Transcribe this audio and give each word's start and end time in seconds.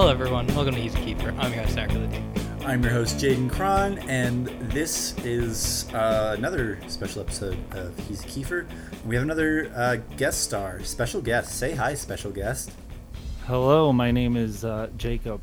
Hello, 0.00 0.10
everyone. 0.10 0.46
Welcome 0.54 0.74
to 0.76 0.80
He's 0.80 0.94
a 0.94 0.98
Kiefer. 1.00 1.36
I'm 1.38 1.52
your 1.52 1.60
host, 1.62 1.74
Zach 1.74 1.90
Duke. 1.90 2.10
I'm 2.64 2.82
your 2.82 2.90
host, 2.90 3.18
Jaden 3.18 3.50
Cron, 3.50 3.98
and 4.08 4.46
this 4.72 5.14
is 5.26 5.92
uh, 5.92 6.34
another 6.38 6.78
special 6.88 7.20
episode 7.20 7.58
of 7.74 7.98
He's 8.08 8.24
a 8.24 8.26
Kiefer. 8.26 8.66
We 9.04 9.14
have 9.16 9.24
another 9.24 9.70
uh, 9.76 9.96
guest 10.16 10.40
star, 10.40 10.82
special 10.84 11.20
guest. 11.20 11.52
Say 11.58 11.72
hi, 11.74 11.92
special 11.92 12.30
guest. 12.30 12.72
Hello, 13.44 13.92
my 13.92 14.10
name 14.10 14.38
is 14.38 14.64
uh, 14.64 14.88
Jacob. 14.96 15.42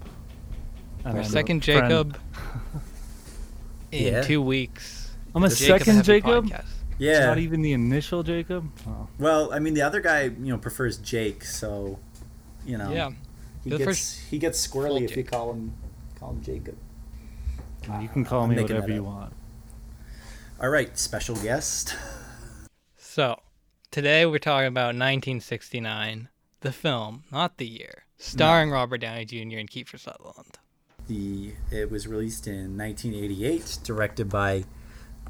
Our 1.05 1.23
second. 1.23 1.61
Jacob 1.61 2.17
in 3.91 4.11
Yeah. 4.11 4.21
two 4.23 4.41
weeks. 4.41 5.11
I'm 5.35 5.43
a 5.43 5.49
The 5.49 5.55
second 5.55 6.03
Jacob. 6.03 6.47
Podcast. 6.49 6.65
Yeah. 6.97 7.27
Not 7.27 7.37
even 7.37 7.61
the 7.61 7.74
initial 7.74 8.24
Jacob. 8.24 8.68
Oh. 8.87 9.07
Well, 9.19 9.54
I 9.54 9.60
mean, 9.60 9.75
the 9.75 9.83
other 9.83 10.01
guy, 10.01 10.24
you 10.24 10.32
know, 10.47 10.57
prefers 10.57 10.97
Jake, 10.97 11.43
so 11.43 11.99
you 12.65 12.79
know, 12.79 12.91
Yeah. 12.91 13.11
He 13.67 13.71
The 13.71 13.77
gets 13.79 13.87
first 13.87 14.19
he 14.31 14.37
gets 14.39 14.65
squirrely 14.67 15.03
if 15.03 15.17
you 15.17 15.23
call 15.23 15.51
him 15.51 15.73
call 16.17 16.31
him 16.31 16.41
Jacob. 16.41 16.77
you 18.01 18.07
can 18.07 18.23
call 18.23 18.43
I'm 18.43 18.49
me 18.49 18.61
whatever 18.61 18.89
you 18.89 19.03
want. 19.03 19.33
All 20.61 20.69
right, 20.69 20.97
special 20.97 21.35
guest. 21.35 21.95
So, 22.97 23.41
today 23.91 24.25
we're 24.25 24.39
talking 24.39 24.67
about 24.67 24.95
1969, 24.95 26.29
the 26.61 26.71
film, 26.71 27.23
not 27.31 27.57
the 27.57 27.67
year, 27.67 28.05
starring 28.17 28.71
Robert 28.71 28.99
Downey 28.99 29.25
Jr. 29.25 29.57
and 29.57 29.69
Kiefer 29.69 29.99
Sutherland. 29.99 30.57
The 31.07 31.54
it 31.71 31.91
was 31.91 32.07
released 32.07 32.47
in 32.47 32.77
1988, 32.77 33.79
directed 33.83 34.29
by 34.29 34.63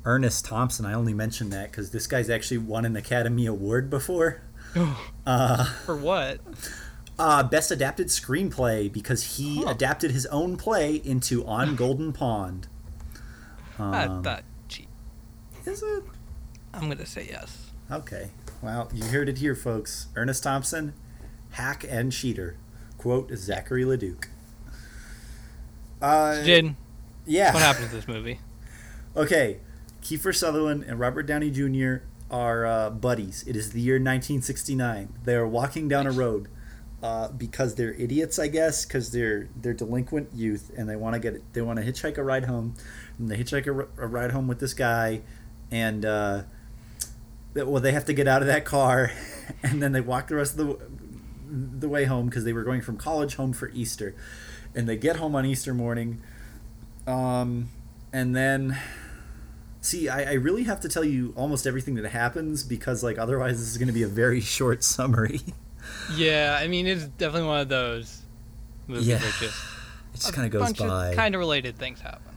Ernest 0.05 0.45
Thompson. 0.45 0.85
I 0.85 0.93
only 0.93 1.13
mentioned 1.13 1.51
that 1.53 1.71
because 1.71 1.91
this 1.91 2.07
guy's 2.07 2.29
actually 2.29 2.59
won 2.59 2.85
an 2.85 2.95
Academy 2.95 3.45
Award 3.47 3.89
before. 3.89 4.41
Uh, 5.25 5.65
For 5.85 5.97
what? 5.97 6.39
uh, 7.19 7.43
best 7.43 7.71
adapted 7.71 8.07
screenplay 8.07 8.91
because 8.91 9.37
he 9.37 9.63
Huh. 9.63 9.69
adapted 9.71 10.11
his 10.11 10.25
own 10.27 10.57
play 10.57 10.95
into 10.95 11.45
On 11.45 11.75
Golden 11.75 12.13
Pond. 12.13 12.67
Um, 13.79 14.21
that 14.23 14.43
cheap. 14.67 14.87
is 15.65 15.83
it? 15.83 16.03
I'm 16.73 16.85
going 16.85 16.97
to 16.97 17.05
say 17.05 17.27
yes. 17.29 17.71
Okay. 17.91 18.29
Well, 18.61 18.89
you 18.93 19.05
heard 19.05 19.29
it 19.29 19.37
here, 19.37 19.55
folks. 19.55 20.07
Ernest 20.15 20.43
Thompson, 20.43 20.93
hack 21.51 21.85
and 21.87 22.11
cheater. 22.11 22.55
Quote 22.97 23.31
Zachary 23.35 23.85
Leduc. 23.85 24.29
Uh, 26.01 26.41
Jaden, 26.45 26.75
yeah. 27.25 27.53
what 27.53 27.61
happened 27.63 27.89
to 27.89 27.95
this 27.95 28.07
movie? 28.07 28.39
Okay, 29.15 29.57
Kiefer 30.01 30.35
Sutherland 30.35 30.83
and 30.87 30.99
Robert 30.99 31.23
Downey 31.23 31.49
Jr. 31.49 32.03
are 32.29 32.65
uh, 32.65 32.89
buddies. 32.89 33.43
It 33.47 33.55
is 33.55 33.71
the 33.71 33.81
year 33.81 33.95
1969. 33.95 35.13
They 35.23 35.35
are 35.35 35.47
walking 35.47 35.87
down 35.87 36.05
a 36.07 36.11
road 36.11 36.47
uh, 37.01 37.29
because 37.29 37.75
they're 37.75 37.93
idiots, 37.93 38.39
I 38.39 38.47
guess, 38.47 38.85
because 38.85 39.11
they're 39.11 39.49
they're 39.55 39.73
delinquent 39.73 40.29
youth 40.33 40.71
and 40.75 40.89
they 40.89 40.95
want 40.95 41.13
to 41.13 41.19
get 41.19 41.53
they 41.53 41.61
want 41.61 41.79
to 41.79 41.85
hitchhike 41.85 42.17
a 42.17 42.23
ride 42.23 42.45
home. 42.45 42.75
And 43.19 43.29
they 43.29 43.37
hitchhike 43.37 43.67
a 43.67 44.07
ride 44.07 44.31
home 44.31 44.47
with 44.47 44.59
this 44.59 44.73
guy, 44.73 45.21
and 45.71 46.05
uh, 46.05 46.43
well, 47.53 47.81
they 47.81 47.91
have 47.91 48.05
to 48.05 48.13
get 48.13 48.27
out 48.27 48.41
of 48.41 48.47
that 48.47 48.65
car, 48.65 49.11
and 49.63 49.81
then 49.81 49.91
they 49.91 50.01
walk 50.01 50.27
the 50.27 50.35
rest 50.35 50.57
of 50.59 50.67
the 50.67 50.79
the 51.49 51.89
way 51.89 52.05
home 52.05 52.27
because 52.27 52.43
they 52.43 52.53
were 52.53 52.63
going 52.63 52.81
from 52.81 52.97
college 52.97 53.35
home 53.35 53.53
for 53.53 53.69
Easter, 53.69 54.15
and 54.75 54.87
they 54.87 54.97
get 54.97 55.17
home 55.17 55.35
on 55.35 55.45
Easter 55.45 55.73
morning. 55.73 56.21
Um, 57.05 57.69
and 58.11 58.35
then 58.35 58.77
see 59.81 60.09
I, 60.09 60.31
I 60.31 60.33
really 60.33 60.63
have 60.63 60.81
to 60.81 60.89
tell 60.89 61.03
you 61.03 61.33
almost 61.37 61.65
everything 61.67 61.95
that 61.95 62.09
happens 62.09 62.63
because 62.63 63.03
like 63.03 63.17
otherwise 63.17 63.59
this 63.59 63.69
is 63.69 63.77
going 63.77 63.87
to 63.87 63.93
be 63.93 64.03
a 64.03 64.07
very 64.07 64.41
short 64.57 64.83
summary 64.83 65.41
Yeah, 66.15 66.57
I 66.59 66.67
mean, 66.67 66.87
it's 66.87 67.05
definitely 67.05 67.47
one 67.47 67.59
of 67.61 67.69
those 67.69 68.21
movies 68.87 69.07
Yeah, 69.07 69.17
that 69.17 69.33
just 69.39 69.41
it 70.13 70.17
just 70.19 70.33
kind 70.33 70.45
of 70.45 70.51
goes 70.59 70.73
by 70.73 71.13
kind 71.15 71.35
of 71.35 71.39
related 71.39 71.77
things 71.77 71.99
happen. 72.01 72.35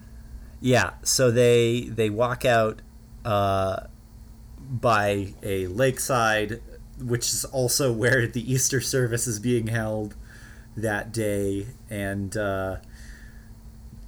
yeah 0.60 0.91
so 1.02 1.30
they 1.30 1.82
they 1.82 2.10
walk 2.10 2.44
out 2.44 2.82
uh, 3.25 3.84
by 4.58 5.34
a 5.42 5.66
lakeside 5.69 6.60
which 7.00 7.28
is 7.30 7.44
also 7.47 7.92
where 8.02 8.26
the 8.26 8.52
easter 8.52 8.80
service 8.80 9.26
is 9.26 9.38
being 9.38 9.69
held 9.69 10.16
that 10.76 11.12
day 11.12 11.66
and 11.88 12.36
uh, 12.36 12.76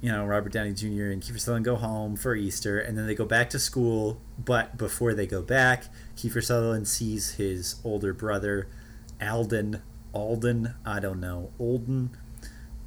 you 0.01 0.11
know 0.11 0.25
robert 0.25 0.51
downey 0.51 0.73
jr 0.73 1.05
and 1.05 1.21
kiefer 1.21 1.39
sutherland 1.39 1.65
go 1.65 1.75
home 1.75 2.15
for 2.15 2.35
easter 2.35 2.79
and 2.79 2.97
then 2.97 3.07
they 3.07 3.15
go 3.15 3.25
back 3.25 3.49
to 3.49 3.57
school 3.59 4.19
but 4.43 4.77
before 4.77 5.13
they 5.13 5.25
go 5.27 5.41
back 5.41 5.85
kiefer 6.17 6.43
sutherland 6.43 6.87
sees 6.87 7.35
his 7.35 7.75
older 7.83 8.13
brother 8.13 8.67
alden 9.27 9.81
alden 10.13 10.73
i 10.85 10.99
don't 10.99 11.19
know 11.19 11.49
olden 11.59 12.09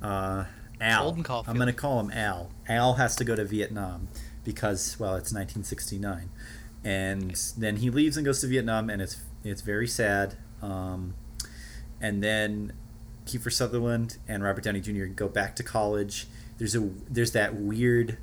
uh, 0.02 0.44
al 0.80 1.04
Alden 1.04 1.22
Caulfield. 1.22 1.48
i'm 1.48 1.56
going 1.56 1.72
to 1.74 1.78
call 1.80 2.00
him 2.00 2.10
al 2.10 2.50
al 2.68 2.94
has 2.94 3.16
to 3.16 3.24
go 3.24 3.34
to 3.34 3.44
vietnam 3.44 4.08
because 4.44 4.96
well 4.98 5.14
it's 5.14 5.32
1969 5.32 6.28
and 6.84 7.34
then 7.56 7.76
he 7.76 7.90
leaves 7.90 8.16
and 8.16 8.24
goes 8.24 8.40
to 8.40 8.46
vietnam 8.46 8.90
and 8.90 9.02
it's 9.02 9.22
it's 9.44 9.62
very 9.62 9.88
sad 9.88 10.36
um, 10.62 11.14
and 12.00 12.22
then 12.22 12.72
Kiefer 13.26 13.52
Sutherland 13.52 14.18
and 14.28 14.42
Robert 14.42 14.64
Downey 14.64 14.80
Jr. 14.80 15.06
go 15.06 15.28
back 15.28 15.56
to 15.56 15.62
college. 15.62 16.28
There's 16.58 16.74
a 16.74 16.88
there's 17.10 17.32
that 17.32 17.54
weird 17.54 18.18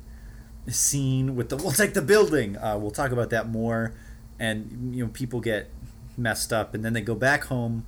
scene 0.66 1.36
with 1.36 1.50
the 1.50 1.56
we'll 1.56 1.72
take 1.72 1.94
the 1.94 2.02
building. 2.02 2.56
Uh, 2.56 2.78
we'll 2.78 2.90
talk 2.90 3.12
about 3.12 3.30
that 3.30 3.48
more, 3.48 3.94
and 4.38 4.94
you 4.94 5.04
know 5.04 5.10
people 5.12 5.40
get 5.40 5.70
messed 6.16 6.52
up, 6.52 6.74
and 6.74 6.84
then 6.84 6.94
they 6.94 7.02
go 7.02 7.14
back 7.14 7.44
home 7.44 7.86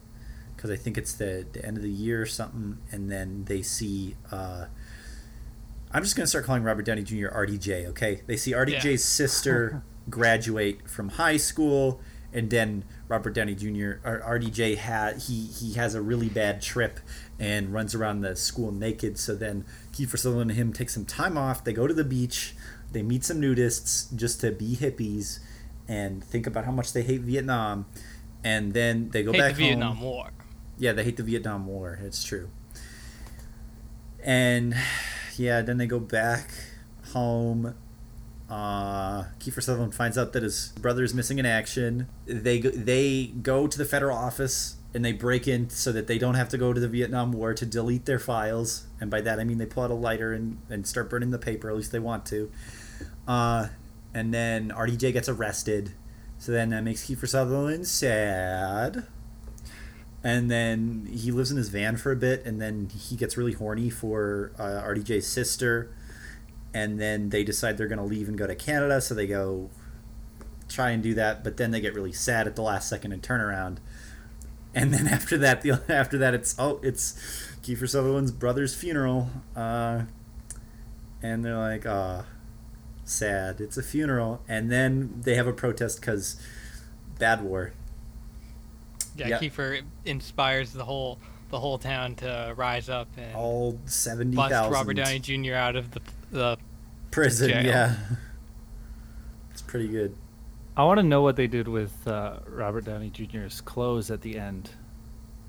because 0.57 0.71
I 0.71 0.77
think 0.77 0.97
it's 0.97 1.13
the, 1.13 1.47
the 1.53 1.65
end 1.65 1.77
of 1.77 1.83
the 1.83 1.91
year 1.91 2.23
or 2.23 2.27
something, 2.27 2.79
and 2.91 3.11
then 3.11 3.45
they 3.47 3.63
see. 3.63 4.17
Uh, 4.31 4.67
I'm 5.93 6.03
just 6.03 6.17
gonna 6.17 6.27
start 6.27 6.45
calling 6.45 6.63
Robert 6.63 6.85
Downey 6.85 7.03
Jr. 7.03 7.29
RDJ. 7.29 7.87
Okay, 7.87 8.23
they 8.27 8.37
see 8.37 8.53
RDJ's 8.53 9.05
sister 9.05 9.83
graduate 10.11 10.89
from 10.89 11.11
high 11.11 11.37
school, 11.37 12.01
and 12.33 12.51
then 12.51 12.85
Robert 13.09 13.35
Downey 13.35 13.55
Jr. 13.55 14.01
or 14.05 14.23
RDJ 14.27 14.79
had 14.79 15.23
he 15.23 15.47
he 15.47 15.75
has 15.75 15.95
a 15.95 16.03
really 16.03 16.29
bad 16.29 16.61
trip 16.61 17.01
and 17.39 17.73
runs 17.73 17.95
around 17.95 18.23
the 18.23 18.35
school 18.35 18.73
naked. 18.73 19.19
So 19.19 19.35
then 19.35 19.65
Kiefer 19.93 20.19
Sutherland 20.19 20.51
and 20.51 20.59
him 20.59 20.73
take 20.73 20.91
some 20.91 21.05
time 21.05 21.39
off. 21.39 21.65
They 21.65 21.73
go 21.73 21.87
to 21.87 21.95
the 21.95 22.05
beach. 22.05 22.55
They 22.93 23.03
meet 23.03 23.25
some 23.25 23.41
nudists 23.41 24.15
just 24.15 24.41
to 24.41 24.53
be 24.53 24.77
hippies 24.77 25.41
and 25.89 26.25
think 26.25 26.47
about 26.47 26.65
how 26.65 26.73
much 26.73 26.93
they 26.93 27.03
hate 27.03 27.21
Vietnam. 27.21 27.87
And 28.43 28.75
then 28.75 29.11
they 29.11 29.23
go 29.23 29.33
Hate 29.33 29.39
back 29.39 29.55
the 29.55 29.65
Vietnam 29.65 29.97
home. 29.97 30.07
War. 30.07 30.31
Yeah, 30.79 30.93
they 30.93 31.05
hate 31.05 31.17
the 31.17 31.23
Vietnam 31.23 31.67
War. 31.67 31.99
It's 32.03 32.23
true. 32.23 32.51
And 34.23 34.75
yeah, 35.37 35.63
then 35.63 35.79
they 35.79 35.87
go 35.87 35.99
back 35.99 36.51
home. 37.13 37.75
Uh, 38.49 39.25
Kiefer 39.41 39.63
Sutherland 39.63 39.95
finds 39.95 40.17
out 40.19 40.33
that 40.33 40.43
his 40.43 40.73
brother 40.81 41.03
is 41.03 41.15
missing 41.15 41.39
in 41.39 41.47
action. 41.47 42.09
They 42.27 42.61
go, 42.61 42.71
they 42.71 43.27
go 43.27 43.67
to 43.67 43.79
the 43.79 43.85
federal 43.85 44.17
office 44.17 44.77
and 44.95 45.05
they 45.05 45.13
break 45.13 45.49
in 45.49 45.69
so 45.71 45.93
that 45.93 46.07
they 46.07 46.19
don't 46.19 46.35
have 46.35 46.49
to 46.51 46.59
go 46.59 46.73
to 46.73 46.81
the 46.81 46.89
Vietnam 46.89 47.33
War 47.33 47.55
to 47.55 47.67
delete 47.67 48.05
their 48.05 48.19
files. 48.19 48.87
And 49.01 49.11
by 49.11 49.21
that 49.23 49.41
I 49.41 49.45
mean 49.45 49.59
they 49.59 49.67
pull 49.67 49.83
out 49.85 49.91
a 49.91 49.95
lighter 49.95 50.33
and, 50.33 50.59
and 50.69 50.87
start 50.87 51.11
burning 51.11 51.31
the 51.31 51.39
paper. 51.39 51.71
At 51.71 51.77
least 51.77 51.93
they 51.93 51.99
want 51.99 52.27
to. 52.27 52.51
Uh, 53.27 53.69
and 54.15 54.33
then 54.33 54.71
RDJ 54.71 55.13
gets 55.13 55.29
arrested. 55.29 55.93
So 56.39 56.53
then 56.53 56.71
that 56.71 56.85
makes 56.85 57.07
Kiefer 57.07 57.29
Sutherland 57.29 57.87
sad 57.87 59.07
and 60.27 60.51
then 60.51 61.09
he 61.09 61.31
lives 61.31 61.53
in 61.53 61.57
his 61.57 61.69
van 61.69 61.97
for 61.97 62.11
a 62.11 62.17
bit 62.17 62.45
and 62.45 62.61
then 62.61 62.89
he 62.89 63.15
gets 63.15 63.37
really 63.37 63.53
horny 63.53 63.89
for 63.89 64.51
uh, 64.59 64.83
rdj's 64.83 65.25
sister. 65.25 65.95
And 66.75 67.01
then 67.01 67.31
they 67.31 67.45
decide 67.45 67.79
they're 67.79 67.87
going 67.87 68.01
to 68.01 68.05
leave 68.05 68.27
and 68.29 68.37
go 68.37 68.45
to 68.45 68.57
canada 68.57 69.01
so 69.01 69.15
they 69.15 69.29
go 69.29 69.71
try 70.69 70.91
and 70.91 71.01
do 71.01 71.15
that 71.15 71.45
but 71.45 71.59
then 71.59 71.71
they 71.71 71.81
get 71.81 71.95
really 71.95 72.13
sad 72.13 72.49
at 72.49 72.57
the 72.57 72.63
last 72.63 72.89
second 72.89 73.13
and 73.13 73.23
turn 73.23 73.41
around. 73.41 73.79
And 74.75 74.93
then 74.93 75.07
after 75.17 75.39
that 75.39 75.63
the 75.63 75.81
after 75.89 76.19
that 76.19 76.35
it's 76.35 76.57
oh 76.59 76.81
it's 76.83 77.13
kiefer 77.63 77.89
sutherland's 77.89 78.33
brother's 78.33 78.75
funeral 78.75 79.31
uh, 79.55 80.03
and 81.23 81.45
they're 81.45 81.57
like 81.57 81.87
ah 81.87 82.25
sad. 83.05 83.61
It's 83.61 83.77
a 83.77 83.83
funeral. 83.85 84.43
And 84.49 84.73
then 84.73 85.21
they 85.21 85.37
have 85.37 85.47
a 85.47 85.53
protest 85.53 86.01
because 86.01 86.37
bad 87.17 87.43
war 87.43 87.75
Yeah, 89.17 89.29
Yeah. 89.29 89.39
Kiefer 89.39 89.83
inspires 90.05 90.73
the 90.73 90.85
whole 90.85 91.19
the 91.51 91.61
whole 91.61 91.79
town 91.79 92.15
to 92.17 92.53
rise 92.57 92.89
up 92.89 93.09
and 93.17 93.35
all 93.37 93.73
bust 93.73 94.03
70,000 94.03 94.73
Robert 94.73 94.95
Downey 94.95 95.21
Jr. 95.21 95.55
out 95.55 95.77
of 95.77 95.91
the 95.93 96.01
the 96.33 96.57
prison. 97.13 97.51
jail. 97.51 97.65
Yeah, 97.65 97.95
it's 99.53 99.63
pretty 99.63 99.89
good. 99.89 100.15
I 100.77 100.85
want 100.85 100.99
to 100.99 101.03
know 101.05 101.23
what 101.23 101.37
they 101.37 101.47
did 101.47 101.69
with 101.69 102.07
uh, 102.07 102.39
Robert 102.47 102.85
Downey 102.85 103.11
Jr.'s 103.11 103.61
clothes 103.63 104.11
at 104.11 104.21
the 104.21 104.39
end. 104.39 104.71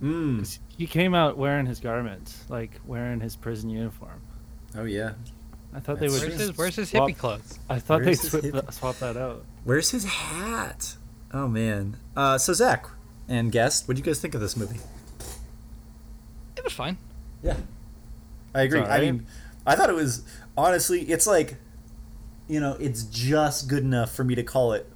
Mm. 0.02 0.38
'Cause 0.40 0.60
He 0.78 0.86
came 0.88 1.14
out 1.16 1.38
wearing 1.38 1.66
his 1.66 1.80
garments, 1.80 2.46
like 2.50 2.80
wearing 2.86 3.19
his 3.19 3.36
prison 3.36 3.69
uniform. 3.69 4.22
Oh 4.78 4.84
yeah. 4.86 5.14
I 5.74 5.80
thought 5.80 6.00
That's 6.00 6.14
they 6.14 6.19
where's 6.19 6.31
would. 6.31 6.40
his 6.40 6.58
where's 6.58 6.75
his 6.75 6.90
swap- 6.90 7.10
hippie 7.10 7.18
clothes? 7.18 7.60
I 7.69 7.80
thought 7.80 8.02
Where's 8.04 8.22
they 8.22 8.40
his 8.42 8.52
swap 8.52 8.74
swapped 8.74 9.00
that 9.02 9.18
out. 9.18 9.44
Where's 9.64 9.92
his 9.92 10.06
hat? 10.06 10.96
Oh 11.34 11.48
man. 11.48 11.98
Uh, 12.16 12.38
so 12.38 12.54
Zach 12.54 12.86
and 13.28 13.52
guest, 13.52 13.88
what 13.88 13.96
do 13.96 14.00
you 14.00 14.06
guys 14.06 14.20
think 14.20 14.34
of 14.36 14.42
this 14.42 14.56
movie? 14.58 14.80
It 16.56 16.64
was 16.64 16.74
fine. 16.74 16.98
Yeah. 17.44 17.58
I 18.54 18.62
agree. 18.64 18.80
It's 18.80 18.90
I 18.90 19.00
mean, 19.00 19.26
I 19.66 19.76
thought 19.76 19.90
it 19.90 19.96
was 19.96 20.24
honestly, 20.58 21.02
it's 21.04 21.28
like, 21.28 21.58
you 22.48 22.60
know, 22.60 22.78
it's 22.80 23.04
just 23.04 23.68
good 23.68 23.84
enough 23.84 24.12
for 24.12 24.24
me 24.24 24.34
to 24.36 24.44
call 24.44 24.74
it 24.74 24.88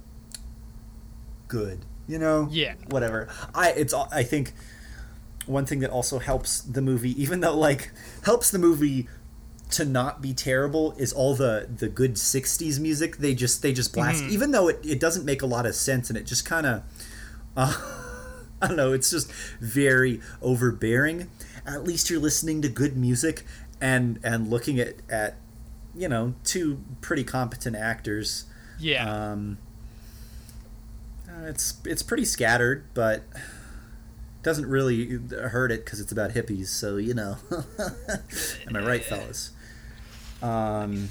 good. 1.48 1.80
You 2.08 2.18
know, 2.18 2.48
Yeah. 2.50 2.74
whatever. 2.88 3.28
I 3.54 3.70
it's 3.70 3.92
all- 3.92 4.08
I 4.10 4.22
think 4.22 4.52
one 5.46 5.66
thing 5.66 5.80
that 5.80 5.90
also 5.90 6.18
helps 6.18 6.60
the 6.60 6.82
movie, 6.82 7.20
even 7.22 7.40
though 7.40 7.56
like 7.56 7.92
helps 8.24 8.50
the 8.50 8.58
movie 8.58 9.08
to 9.70 9.84
not 9.84 10.20
be 10.20 10.34
terrible, 10.34 10.92
is 10.98 11.12
all 11.12 11.34
the 11.34 11.68
the 11.74 11.88
good 11.88 12.14
'60s 12.14 12.78
music 12.80 13.18
they 13.18 13.34
just 13.34 13.62
they 13.62 13.72
just 13.72 13.92
blast, 13.92 14.24
even 14.24 14.50
though 14.50 14.68
it, 14.68 14.80
it 14.84 14.98
doesn't 15.00 15.24
make 15.24 15.42
a 15.42 15.46
lot 15.46 15.64
of 15.64 15.74
sense 15.74 16.10
and 16.10 16.16
it 16.18 16.26
just 16.26 16.44
kind 16.44 16.66
of. 16.66 16.82
Uh, 17.56 17.98
I 18.64 18.68
don't 18.68 18.76
know. 18.76 18.92
It's 18.92 19.10
just 19.10 19.30
very 19.60 20.20
overbearing. 20.40 21.28
At 21.66 21.84
least 21.84 22.08
you're 22.10 22.20
listening 22.20 22.62
to 22.62 22.68
good 22.68 22.96
music 22.96 23.44
and 23.80 24.18
and 24.22 24.48
looking 24.48 24.78
at 24.78 24.94
at 25.10 25.36
you 25.94 26.08
know 26.08 26.34
two 26.44 26.80
pretty 27.00 27.24
competent 27.24 27.76
actors. 27.76 28.44
Yeah. 28.78 29.10
Um, 29.32 29.58
it's 31.44 31.74
it's 31.84 32.02
pretty 32.02 32.24
scattered, 32.24 32.84
but 32.94 33.22
doesn't 34.42 34.66
really 34.66 35.18
hurt 35.30 35.70
it 35.70 35.84
because 35.84 36.00
it's 36.00 36.12
about 36.12 36.30
hippies. 36.32 36.66
So 36.68 36.96
you 36.96 37.14
know, 37.14 37.36
am 38.68 38.76
I 38.76 38.80
right, 38.80 39.04
fellas? 39.04 39.50
Um, 40.42 41.08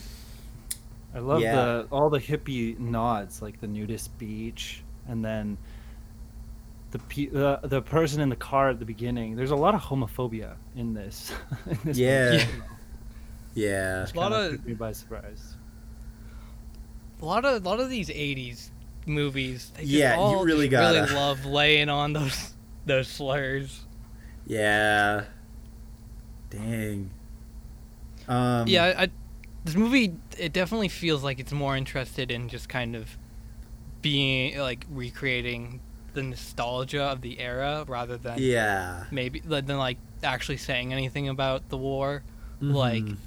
I 1.15 1.19
love 1.19 1.41
Yeah. 1.41 1.55
the 1.55 1.87
all 1.91 2.09
the 2.09 2.19
hippie 2.19 2.77
nods, 2.79 3.41
like 3.41 3.59
the 3.61 3.67
nudist 3.67 4.17
beach, 4.17 4.83
and 5.07 5.23
then 5.23 5.57
the 6.91 6.99
pe- 6.99 7.27
the 7.27 7.59
the 7.63 7.81
person 7.81 8.21
in 8.21 8.29
the 8.29 8.35
car 8.35 8.69
at 8.69 8.79
the 8.79 8.85
beginning. 8.85 9.35
There's 9.35 9.51
a 9.51 9.55
lot 9.55 9.73
of 9.75 9.81
homophobia 9.81 10.55
in 10.75 10.93
this. 10.93 11.31
in 11.69 11.79
this 11.83 11.97
Yeah. 11.97 12.31
movie. 12.31 12.45
yeah, 13.55 14.03
A 14.13 14.17
lot 14.17 14.31
Kinda 14.31 14.51
took 14.51 14.65
me 14.65 14.73
by 14.73 14.91
surprise. 14.91 15.55
a 17.21 17.25
lot 17.25 17.45
of 17.45 17.63
a 17.65 17.69
lot 17.69 17.79
of 17.79 17.89
these 17.89 18.09
'80s 18.09 18.69
movies. 19.05 19.71
They 19.77 19.83
Yeah, 19.83 20.15
you 20.15 20.21
all 20.21 20.43
really 20.45 20.67
just 20.69 20.81
really 20.81 20.99
gotta- 21.07 21.13
love 21.15 21.45
laying 21.45 21.89
on 21.89 22.13
those 22.13 22.53
those 22.85 23.07
slurs. 23.07 23.81
yeah. 24.45 25.25
Dang. 26.49 27.09
Um, 28.27 28.67
yeah, 28.67 28.93
I, 28.97 29.09
this 29.63 29.75
movie 29.75 30.13
it 30.37 30.51
definitely 30.53 30.89
feels 30.89 31.23
like 31.23 31.39
it's 31.39 31.51
more 31.53 31.75
interested 31.77 32.29
in 32.31 32.49
just 32.49 32.67
kind 32.69 32.95
of 32.95 33.17
being 34.01 34.57
like 34.57 34.85
recreating 34.89 35.79
the 36.13 36.23
nostalgia 36.23 37.03
of 37.03 37.21
the 37.21 37.39
era 37.39 37.85
rather 37.87 38.17
than 38.17 38.37
Yeah. 38.39 39.05
maybe 39.11 39.39
than 39.39 39.67
like 39.77 39.97
actually 40.23 40.57
saying 40.57 40.91
anything 40.93 41.27
about 41.29 41.69
the 41.69 41.77
war. 41.77 42.23
Like 42.59 43.03
Mhm. 43.03 43.17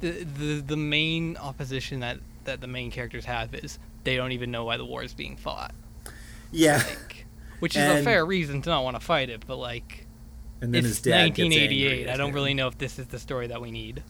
the, 0.00 0.10
the 0.24 0.60
the 0.66 0.76
main 0.76 1.36
opposition 1.36 2.00
that 2.00 2.18
that 2.44 2.60
the 2.60 2.66
main 2.66 2.90
characters 2.90 3.24
have 3.26 3.54
is 3.54 3.78
they 4.04 4.16
don't 4.16 4.32
even 4.32 4.50
know 4.50 4.64
why 4.64 4.76
the 4.78 4.84
war 4.84 5.02
is 5.02 5.12
being 5.14 5.36
fought. 5.36 5.74
Yeah. 6.50 6.78
Like, 6.88 7.26
which 7.58 7.76
is 7.76 7.82
a 7.82 8.02
fair 8.04 8.24
reason 8.24 8.62
to 8.62 8.70
not 8.70 8.84
want 8.84 8.96
to 8.96 9.04
fight 9.04 9.28
it, 9.28 9.44
but 9.46 9.56
like 9.56 10.06
And 10.62 10.72
then 10.72 10.80
it's 10.80 10.88
his 10.88 11.00
dad 11.02 11.34
gets 11.34 11.40
angry 11.40 11.56
1988. 11.58 12.08
I 12.08 12.16
don't 12.16 12.32
really 12.32 12.54
know 12.54 12.68
if 12.68 12.78
this 12.78 12.98
is 12.98 13.08
the 13.08 13.18
story 13.18 13.48
that 13.48 13.60
we 13.60 13.70
need. 13.70 14.02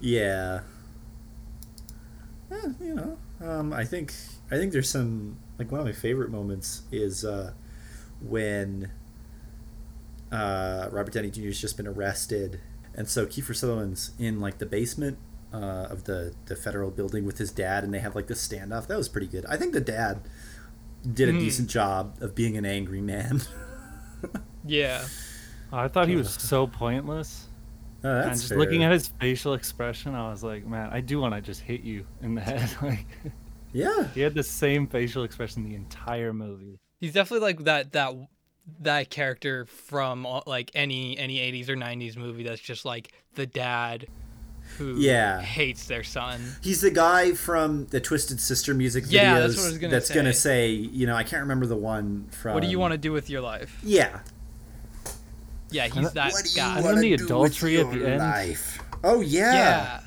Yeah. 0.00 0.60
Eh, 2.50 2.56
you 2.80 2.94
know, 2.94 3.18
um, 3.40 3.72
I 3.72 3.84
think 3.84 4.12
I 4.50 4.56
think 4.56 4.72
there's 4.72 4.88
some 4.90 5.38
like 5.58 5.70
one 5.70 5.80
of 5.80 5.86
my 5.86 5.92
favorite 5.92 6.30
moments 6.30 6.82
is 6.92 7.24
uh, 7.24 7.52
when 8.20 8.90
uh, 10.32 10.88
Robert 10.90 11.12
Downey 11.12 11.30
Jr. 11.30 11.42
has 11.46 11.60
just 11.60 11.76
been 11.76 11.86
arrested, 11.86 12.60
and 12.94 13.08
so 13.08 13.26
Kiefer 13.26 13.54
Sutherland's 13.54 14.12
in 14.18 14.40
like 14.40 14.58
the 14.58 14.66
basement 14.66 15.18
uh, 15.52 15.86
of 15.90 16.04
the 16.04 16.34
the 16.46 16.56
federal 16.56 16.90
building 16.90 17.24
with 17.24 17.38
his 17.38 17.50
dad, 17.50 17.84
and 17.84 17.92
they 17.92 17.98
have 18.00 18.14
like 18.14 18.26
this 18.26 18.46
standoff. 18.46 18.86
That 18.86 18.96
was 18.98 19.08
pretty 19.08 19.26
good. 19.26 19.44
I 19.46 19.56
think 19.56 19.72
the 19.72 19.80
dad 19.80 20.20
did 21.10 21.28
a 21.28 21.32
Mhm. 21.32 21.40
decent 21.40 21.70
job 21.70 22.16
of 22.20 22.34
being 22.34 22.56
an 22.56 22.66
angry 22.66 23.00
man. 23.00 23.42
Yeah. 24.64 25.04
Oh, 25.72 25.78
I 25.78 25.88
thought 25.88 26.08
he 26.08 26.16
was 26.16 26.30
so 26.34 26.66
pointless. 26.66 27.46
Uh, 28.04 28.08
and 28.08 28.30
that's 28.30 28.40
just 28.42 28.52
looking 28.54 28.82
at 28.82 28.92
his 28.92 29.08
facial 29.20 29.54
expression, 29.54 30.14
I 30.14 30.28
was 30.28 30.42
like, 30.42 30.66
man, 30.66 30.90
I 30.92 31.00
do 31.00 31.20
want 31.20 31.34
to 31.34 31.40
just 31.40 31.60
hit 31.62 31.82
you 31.82 32.04
in 32.20 32.34
the 32.34 32.40
head. 32.42 32.68
like 32.82 33.06
yeah, 33.72 34.08
he 34.14 34.20
had 34.20 34.34
the 34.34 34.42
same 34.42 34.86
facial 34.86 35.24
expression 35.24 35.64
the 35.64 35.74
entire 35.74 36.32
movie. 36.32 36.78
He's 37.00 37.12
definitely 37.12 37.46
like 37.46 37.64
that 37.64 37.92
that 37.92 38.14
that 38.80 39.10
character 39.10 39.64
from 39.66 40.26
uh, 40.26 40.40
like 40.46 40.70
any 40.74 41.16
any 41.18 41.38
80s 41.38 41.68
or 41.68 41.76
90s 41.76 42.16
movie 42.16 42.42
that's 42.42 42.60
just 42.60 42.84
like 42.84 43.12
the 43.34 43.46
dad 43.46 44.06
who 44.76 44.96
Yeah. 44.98 45.40
hates 45.40 45.86
their 45.86 46.02
son. 46.04 46.40
He's 46.60 46.82
the 46.82 46.90
guy 46.90 47.32
from 47.32 47.86
the 47.86 48.00
Twisted 48.00 48.38
Sister 48.40 48.74
music 48.74 49.04
videos. 49.04 49.12
Yeah, 49.12 49.40
that's 49.40 49.56
what 49.56 49.64
I 49.64 49.68
was 49.68 49.78
gonna 49.78 49.90
that's 49.92 50.10
gonna 50.10 50.32
say. 50.34 50.76
say, 50.76 50.88
you 50.90 51.06
know, 51.06 51.14
I 51.14 51.22
can't 51.22 51.40
remember 51.42 51.64
the 51.66 51.76
one 51.76 52.26
from. 52.30 52.52
What 52.54 52.62
do 52.62 52.68
you 52.68 52.78
want 52.78 52.92
to 52.92 52.98
do 52.98 53.12
with 53.12 53.30
your 53.30 53.40
life? 53.40 53.78
Yeah. 53.82 54.20
Yeah, 55.70 55.86
he's 55.88 56.12
that 56.12 56.32
what 56.32 56.44
do 56.44 56.50
you 56.50 56.56
guy. 56.56 56.76
And 56.76 56.84
wanna 56.84 57.00
the 57.00 57.16
do 57.16 57.24
adultery 57.24 57.76
with 57.78 57.86
at 57.86 57.92
the 57.92 57.98
your 57.98 58.08
end. 58.08 58.18
Life? 58.18 58.78
Oh 59.04 59.20
yeah. 59.20 59.52
yeah. 59.54 60.00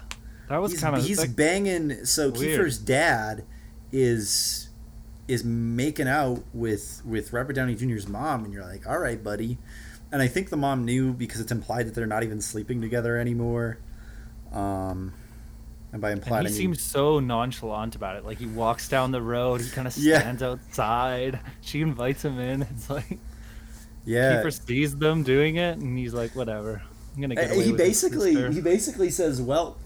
That 0.50 0.62
was 0.62 0.72
He's, 0.74 0.81
kind 0.81 0.96
of 0.98 1.04
he's 1.06 1.19
like, 1.19 1.36
banging. 1.36 2.06
So 2.06 2.30
weird. 2.30 2.60
Kiefer's 2.60 2.78
dad 2.78 3.46
is 3.91 4.69
is 5.27 5.43
making 5.43 6.07
out 6.07 6.43
with 6.53 7.01
with 7.05 7.31
Robert 7.33 7.53
Downey 7.53 7.75
Jr.'s 7.75 8.07
mom, 8.07 8.43
and 8.45 8.53
you're 8.53 8.65
like, 8.65 8.88
all 8.88 8.99
right, 8.99 9.21
buddy. 9.23 9.57
And 10.11 10.21
I 10.21 10.27
think 10.27 10.49
the 10.49 10.57
mom 10.57 10.83
knew 10.83 11.13
because 11.13 11.39
it's 11.39 11.51
implied 11.53 11.88
that 11.88 11.95
they're 11.95 12.05
not 12.05 12.23
even 12.23 12.41
sleeping 12.41 12.81
together 12.81 13.17
anymore. 13.17 13.77
Um, 14.51 15.13
and 15.93 16.01
by 16.01 16.11
implied, 16.11 16.39
and 16.39 16.47
I 16.47 16.51
he 16.51 16.67
mean 16.67 16.75
seems 16.75 16.81
so 16.81 17.19
nonchalant 17.19 17.95
about 17.95 18.17
it. 18.17 18.25
Like 18.25 18.38
he 18.38 18.45
walks 18.45 18.89
down 18.89 19.11
the 19.11 19.21
road, 19.21 19.61
he 19.61 19.69
kind 19.69 19.88
of 19.88 19.95
Yeah. 19.97 20.19
stands 20.19 20.43
outside. 20.43 21.39
She 21.61 21.81
invites 21.81 22.25
him 22.25 22.39
in. 22.39 22.63
It's 22.63 22.89
like 22.89 23.19
yeah. 24.05 24.43
he 24.43 24.51
sees 24.51 24.97
them 24.97 25.23
doing 25.23 25.55
it, 25.57 25.77
and 25.77 25.97
he's 25.97 26.13
like, 26.13 26.35
"Whatever, 26.35 26.81
I'm 27.15 27.21
gonna 27.21 27.35
get 27.35 27.51
Uh, 27.51 27.55
away 27.55 27.63
he 27.65 27.71
basically 27.73 28.33
sister." 28.33 28.51
he 28.51 28.61
basically 28.61 29.09
says, 29.09 29.41
"Well, 29.41 29.77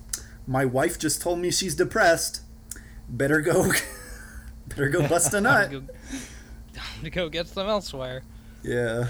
my 0.47 0.65
wife 0.65 0.97
just 0.97 1.21
told 1.21 1.39
me 1.39 1.51
she's 1.51 1.75
depressed. 1.75 2.41
Better 3.09 3.41
go, 3.41 3.71
better 4.67 4.89
go 4.89 5.07
bust 5.07 5.33
a 5.33 5.41
nut." 5.41 5.71
Go, 6.75 6.81
to 7.03 7.09
go 7.09 7.29
get 7.29 7.47
some 7.47 7.67
elsewhere. 7.69 8.23
yeah. 8.63 9.07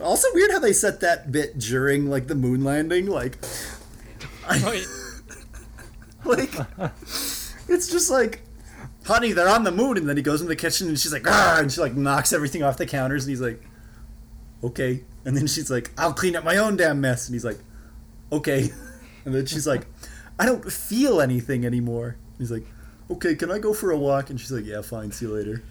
Also 0.00 0.26
weird 0.32 0.50
how 0.50 0.58
they 0.58 0.72
set 0.72 1.00
that 1.00 1.30
bit 1.30 1.58
during 1.58 2.08
like 2.10 2.26
the 2.28 2.34
moon 2.34 2.64
landing, 2.64 3.06
like, 3.06 3.36
Wait, 4.64 4.86
like 6.24 6.50
it's 7.68 7.88
just 7.90 8.10
like, 8.10 8.40
honey, 9.04 9.32
they're 9.32 9.48
on 9.48 9.64
the 9.64 9.70
moon, 9.70 9.96
and 9.98 10.08
then 10.08 10.16
he 10.16 10.22
goes 10.22 10.40
in 10.40 10.48
the 10.48 10.56
kitchen 10.56 10.88
and 10.88 10.98
she's 10.98 11.12
like, 11.12 11.26
ah, 11.28 11.58
and 11.60 11.70
she 11.70 11.80
like 11.80 11.94
knocks 11.94 12.32
everything 12.32 12.62
off 12.62 12.76
the 12.76 12.86
counters, 12.86 13.24
and 13.24 13.30
he's 13.30 13.40
like, 13.40 13.62
okay, 14.62 15.04
and 15.24 15.36
then 15.36 15.46
she's 15.46 15.70
like, 15.70 15.90
I'll 15.98 16.12
clean 16.14 16.36
up 16.36 16.44
my 16.44 16.56
own 16.56 16.76
damn 16.76 17.00
mess, 17.00 17.28
and 17.28 17.34
he's 17.34 17.44
like, 17.44 17.58
okay, 18.32 18.70
and 19.24 19.34
then 19.34 19.46
she's 19.46 19.66
like, 19.66 19.86
I 20.38 20.46
don't 20.46 20.70
feel 20.72 21.20
anything 21.20 21.64
anymore. 21.64 22.16
He's 22.38 22.50
like, 22.50 22.66
okay, 23.10 23.34
can 23.34 23.50
I 23.50 23.58
go 23.58 23.72
for 23.74 23.90
a 23.90 23.96
walk? 23.98 24.30
And 24.30 24.40
she's 24.40 24.52
like, 24.52 24.64
yeah, 24.64 24.82
fine, 24.82 25.12
see 25.12 25.26
you 25.26 25.34
later. 25.34 25.62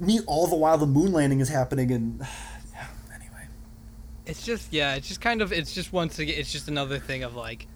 Me, 0.00 0.20
all 0.26 0.46
the 0.46 0.56
while 0.56 0.78
the 0.78 0.86
moon 0.86 1.12
landing 1.12 1.40
is 1.40 1.48
happening, 1.48 1.92
and 1.92 2.20
yeah, 2.72 2.86
anyway. 3.14 3.46
it's 4.26 4.44
just 4.44 4.72
yeah, 4.72 4.94
it's 4.94 5.06
just 5.06 5.20
kind 5.20 5.40
of 5.40 5.52
it's 5.52 5.72
just 5.72 5.92
once 5.92 6.18
again 6.18 6.34
it's 6.38 6.50
just 6.50 6.66
another 6.66 6.98
thing 6.98 7.22
of 7.22 7.36
like, 7.36 7.66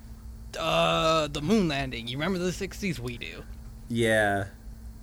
uh, 0.59 1.29
the 1.29 1.41
moon 1.41 1.69
landing. 1.69 2.09
You 2.09 2.17
remember 2.17 2.39
the 2.39 2.51
'60s? 2.51 2.99
We 2.99 3.17
do. 3.17 3.45
Yeah, 3.89 4.47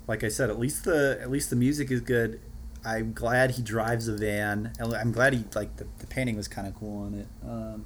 like 0.07 0.23
I 0.25 0.27
said, 0.27 0.49
at 0.49 0.59
least 0.59 0.83
the 0.83 1.17
at 1.21 1.31
least 1.31 1.49
the 1.49 1.55
music 1.55 1.91
is 1.91 2.01
good. 2.01 2.41
I'm 2.85 3.13
glad 3.13 3.51
he 3.51 3.61
drives 3.61 4.09
a 4.09 4.13
van. 4.17 4.73
and 4.77 4.93
I'm 4.93 5.13
glad 5.13 5.33
he 5.33 5.45
like 5.55 5.77
the, 5.77 5.87
the 5.99 6.07
painting 6.07 6.35
was 6.35 6.49
kind 6.49 6.67
of 6.67 6.75
cool 6.75 7.05
on 7.05 7.13
it. 7.13 7.27
Um, 7.47 7.85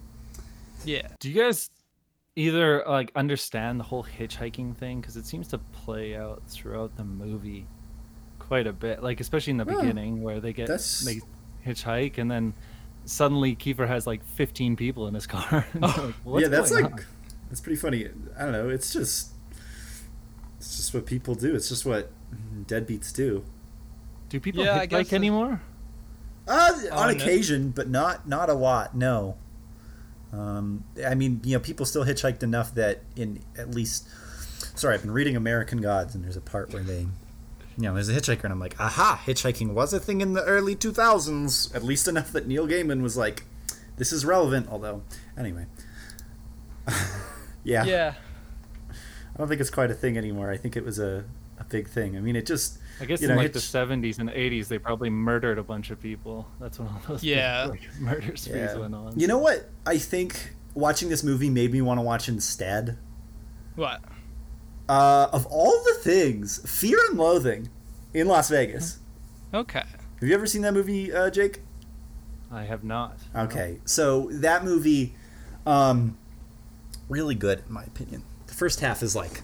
Yeah. 0.83 1.07
Do 1.19 1.29
you 1.29 1.39
guys 1.43 1.69
either 2.37 2.83
like 2.87 3.11
understand 3.15 3.79
the 3.79 3.83
whole 3.83 4.03
hitchhiking 4.05 4.77
thing? 4.77 5.01
Because 5.01 5.17
it 5.17 5.25
seems 5.25 5.47
to 5.49 5.57
play 5.57 6.15
out 6.15 6.41
throughout 6.47 6.95
the 6.95 7.03
movie 7.03 7.65
quite 8.39 8.67
a 8.67 8.71
bit. 8.73 9.03
Like 9.03 9.19
especially 9.19 9.51
in 9.51 9.57
the 9.57 9.65
Well, 9.65 9.81
beginning 9.81 10.21
where 10.21 10.39
they 10.39 10.53
get 10.53 10.67
that's- 10.67 11.01
they 11.01 11.19
hitchhike 11.69 12.17
and 12.17 12.29
then 12.31 12.53
suddenly 13.05 13.55
Kiefer 13.55 13.87
has 13.87 14.05
like 14.07 14.23
15 14.23 14.75
people 14.75 15.07
in 15.07 15.13
his 15.13 15.27
car. 15.27 15.65
And 15.73 15.81
like, 15.81 15.95
"What's 16.23 16.41
yeah, 16.43 16.47
that's 16.49 16.71
like 16.71 16.85
on?" 16.85 16.99
that's 17.49 17.59
pretty 17.61 17.77
funny. 17.77 18.07
I 18.37 18.43
don't 18.43 18.51
know. 18.53 18.69
It's 18.69 18.93
just 18.93 19.31
it's 20.57 20.77
just 20.77 20.93
what 20.93 21.05
people 21.05 21.35
do. 21.35 21.55
It's 21.55 21.69
just 21.69 21.85
what 21.85 22.09
deadbeats 22.65 23.13
do. 23.13 23.43
Do 24.29 24.39
people 24.39 24.63
Yeah, 24.63 24.85
hitchhike 24.85 25.13
anymore? 25.13 25.61
Uh, 26.47 26.71
Oh, 26.73 26.89
on 26.91 27.07
no. 27.17 27.23
occasion, 27.23 27.71
but 27.71 27.89
not 27.89 28.27
not 28.27 28.49
a 28.49 28.53
lot. 28.53 28.95
No. 28.95 29.35
Um, 30.33 30.83
I 31.05 31.15
mean, 31.15 31.41
you 31.43 31.55
know, 31.55 31.59
people 31.59 31.85
still 31.85 32.05
hitchhiked 32.05 32.43
enough 32.43 32.73
that 32.75 33.01
in 33.15 33.41
at 33.57 33.71
least. 33.71 34.07
Sorry, 34.77 34.93
I've 34.93 35.01
been 35.01 35.11
reading 35.11 35.35
American 35.35 35.81
Gods, 35.81 36.15
and 36.15 36.23
there's 36.23 36.37
a 36.37 36.41
part 36.41 36.73
where 36.73 36.83
they, 36.83 36.99
you 37.01 37.07
know, 37.77 37.93
there's 37.93 38.09
a 38.09 38.13
hitchhiker, 38.13 38.43
and 38.43 38.53
I'm 38.53 38.59
like, 38.59 38.79
aha, 38.79 39.21
hitchhiking 39.25 39.73
was 39.73 39.93
a 39.93 39.99
thing 39.99 40.21
in 40.21 40.33
the 40.33 40.43
early 40.43 40.75
2000s. 40.75 41.73
At 41.75 41.83
least 41.83 42.07
enough 42.07 42.31
that 42.33 42.47
Neil 42.47 42.67
Gaiman 42.67 43.01
was 43.01 43.17
like, 43.17 43.43
this 43.97 44.11
is 44.11 44.25
relevant. 44.25 44.67
Although, 44.69 45.03
anyway, 45.37 45.65
yeah. 47.63 47.85
Yeah. 47.85 48.13
I 48.89 49.37
don't 49.37 49.47
think 49.47 49.61
it's 49.61 49.69
quite 49.69 49.91
a 49.91 49.95
thing 49.95 50.17
anymore. 50.17 50.49
I 50.51 50.57
think 50.57 50.75
it 50.75 50.83
was 50.83 50.99
a, 50.99 51.23
a 51.59 51.63
big 51.63 51.87
thing. 51.87 52.17
I 52.17 52.21
mean, 52.21 52.35
it 52.35 52.45
just 52.45 52.79
I 52.99 53.05
guess 53.05 53.21
You 53.21 53.29
in 53.29 53.35
know, 53.35 53.41
like 53.41 53.53
the 53.53 53.59
70s 53.59 54.19
and 54.19 54.29
80s, 54.29 54.67
they 54.67 54.79
probably 54.79 55.09
murdered 55.09 55.57
a 55.59 55.63
bunch 55.63 55.91
of 55.91 56.01
people. 56.01 56.47
That's 56.59 56.79
when 56.79 56.87
all 56.87 57.01
those 57.07 57.21
big, 57.21 57.29
Yeah. 57.29 57.65
like, 57.69 57.81
murder 57.99 58.35
sprees 58.35 58.75
went 58.75 58.95
on. 58.95 59.19
You 59.19 59.27
know 59.27 59.37
what? 59.37 59.69
I 59.85 59.97
think 59.97 60.53
watching 60.73 61.09
this 61.09 61.23
movie 61.23 61.49
made 61.49 61.71
me 61.71 61.81
want 61.81 61.97
to 61.99 62.01
watch 62.01 62.27
instead. 62.27 62.97
What? 63.75 64.01
Uh, 64.89 65.27
of 65.31 65.45
all 65.47 65.83
the 65.85 65.93
things, 66.01 66.59
Fear 66.69 66.97
and 67.09 67.17
Loathing 67.19 67.69
in 68.13 68.27
Las 68.27 68.49
Vegas. 68.49 68.99
Okay. 69.53 69.83
Have 70.19 70.27
you 70.29 70.33
ever 70.33 70.47
seen 70.47 70.61
that 70.63 70.73
movie, 70.73 71.13
uh, 71.13 71.29
Jake? 71.29 71.61
I 72.51 72.63
have 72.63 72.83
not. 72.83 73.17
no. 73.35 73.41
Okay, 73.41 73.79
so 73.85 74.29
that 74.31 74.63
movie, 74.63 75.13
um, 75.65 76.17
really 77.09 77.35
good 77.35 77.61
in 77.67 77.73
my 77.73 77.83
opinion. 77.83 78.23
The 78.47 78.53
first 78.53 78.79
half 78.79 79.03
is 79.03 79.15
like, 79.15 79.41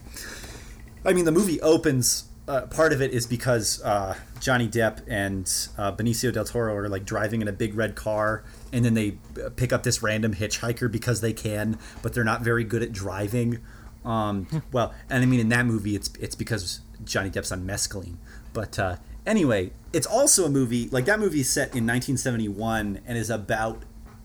I 1.04 1.12
mean, 1.12 1.24
the 1.26 1.32
movie 1.32 1.60
opens. 1.60 2.24
Uh, 2.46 2.62
part 2.66 2.92
of 2.92 3.00
it 3.00 3.12
is 3.12 3.26
because 3.26 3.82
uh, 3.82 4.14
Johnny 4.38 4.68
Depp 4.68 5.00
and 5.08 5.46
uh, 5.78 5.92
Benicio 5.92 6.30
del 6.30 6.44
Toro 6.44 6.74
are 6.74 6.88
like 6.90 7.06
driving 7.06 7.40
in 7.40 7.48
a 7.48 7.52
big 7.52 7.74
red 7.74 7.94
car, 7.94 8.44
and 8.72 8.84
then 8.84 8.92
they 8.94 9.16
uh, 9.42 9.48
pick 9.50 9.72
up 9.72 9.82
this 9.82 10.02
random 10.02 10.34
hitchhiker 10.34 10.92
because 10.92 11.22
they 11.22 11.32
can, 11.32 11.78
but 12.02 12.12
they're 12.12 12.24
not 12.24 12.42
very 12.42 12.62
good 12.64 12.82
at 12.82 12.92
driving. 12.92 13.60
Um, 14.04 14.62
well, 14.72 14.92
and 15.08 15.22
I 15.22 15.26
mean, 15.26 15.40
in 15.40 15.48
that 15.48 15.64
movie, 15.64 15.96
it's 15.96 16.10
it's 16.20 16.34
because 16.34 16.80
Johnny 17.04 17.30
Depp's 17.30 17.50
on 17.50 17.66
mescaline. 17.66 18.16
But 18.52 18.78
uh, 18.78 18.96
anyway, 19.24 19.72
it's 19.94 20.06
also 20.06 20.44
a 20.44 20.50
movie 20.50 20.88
like 20.90 21.06
that 21.06 21.18
movie 21.18 21.40
is 21.40 21.48
set 21.48 21.68
in 21.68 21.86
1971 21.86 23.00
and 23.06 23.16
is 23.16 23.30
about 23.30 23.82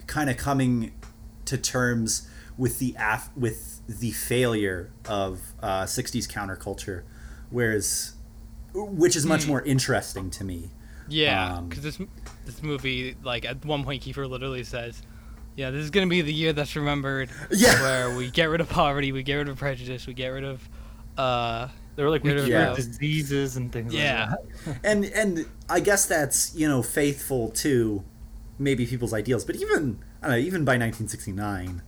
kind 0.08 0.30
of 0.30 0.36
coming 0.36 0.92
to 1.46 1.58
terms 1.58 2.28
with 2.58 2.80
the 2.80 2.96
af- 3.00 3.30
with 3.36 3.82
the 3.88 4.12
failure 4.12 4.92
of 5.08 5.54
uh, 5.62 5.84
60s 5.84 6.28
counterculture, 6.30 7.04
whereas 7.50 8.14
which 8.74 9.16
is 9.16 9.26
much 9.26 9.48
more 9.48 9.62
interesting 9.64 10.30
to 10.32 10.44
me. 10.44 10.70
Yeah, 11.08 11.56
Um, 11.58 11.70
because 11.70 11.84
this 11.84 11.98
this 12.46 12.62
movie, 12.62 13.16
like 13.24 13.46
at 13.46 13.66
one 13.66 13.84
point, 13.84 14.04
Kiefer 14.04 14.30
literally 14.30 14.64
says, 14.64 15.02
"Yeah, 15.56 15.72
this 15.72 15.84
is 15.84 15.90
gonna 15.90 16.08
be 16.08 16.22
the 16.22 16.34
year 16.34 16.54
that's 16.54 16.76
remembered, 16.76 17.30
Yeah. 17.52 17.82
where 17.82 18.16
we 18.16 18.30
get 18.30 18.46
rid 18.46 18.62
of 18.62 18.70
poverty, 18.70 19.12
we 19.12 19.24
get 19.24 19.36
rid 19.36 19.50
of 19.50 19.58
prejudice, 19.58 20.06
we 20.06 20.14
get 20.14 20.28
rid 20.30 20.44
of, 20.44 20.68
uh, 21.18 21.68
They 21.96 22.04
were 22.04 22.12
like, 22.12 22.24
we 22.24 22.30
Yeah. 22.34 22.46
cure 22.46 22.60
Yeah. 22.60 22.74
diseases 22.76 23.58
and 23.58 23.72
things 23.74 23.94
Yeah. 23.94 24.30
like 24.30 24.64
that. 24.66 24.80
and 24.90 25.06
and 25.06 25.46
I 25.68 25.80
guess 25.80 26.06
that's 26.06 26.56
you 26.56 26.68
know 26.68 26.82
faithful 26.84 27.50
to 27.66 28.04
maybe 28.60 28.86
people's 28.86 29.14
ideals, 29.14 29.44
but 29.44 29.56
even 29.56 30.00
I 30.22 30.28
don't 30.28 30.36
know, 30.38 30.42
even 30.46 30.64
by 30.64 30.78
1969, 30.78 31.82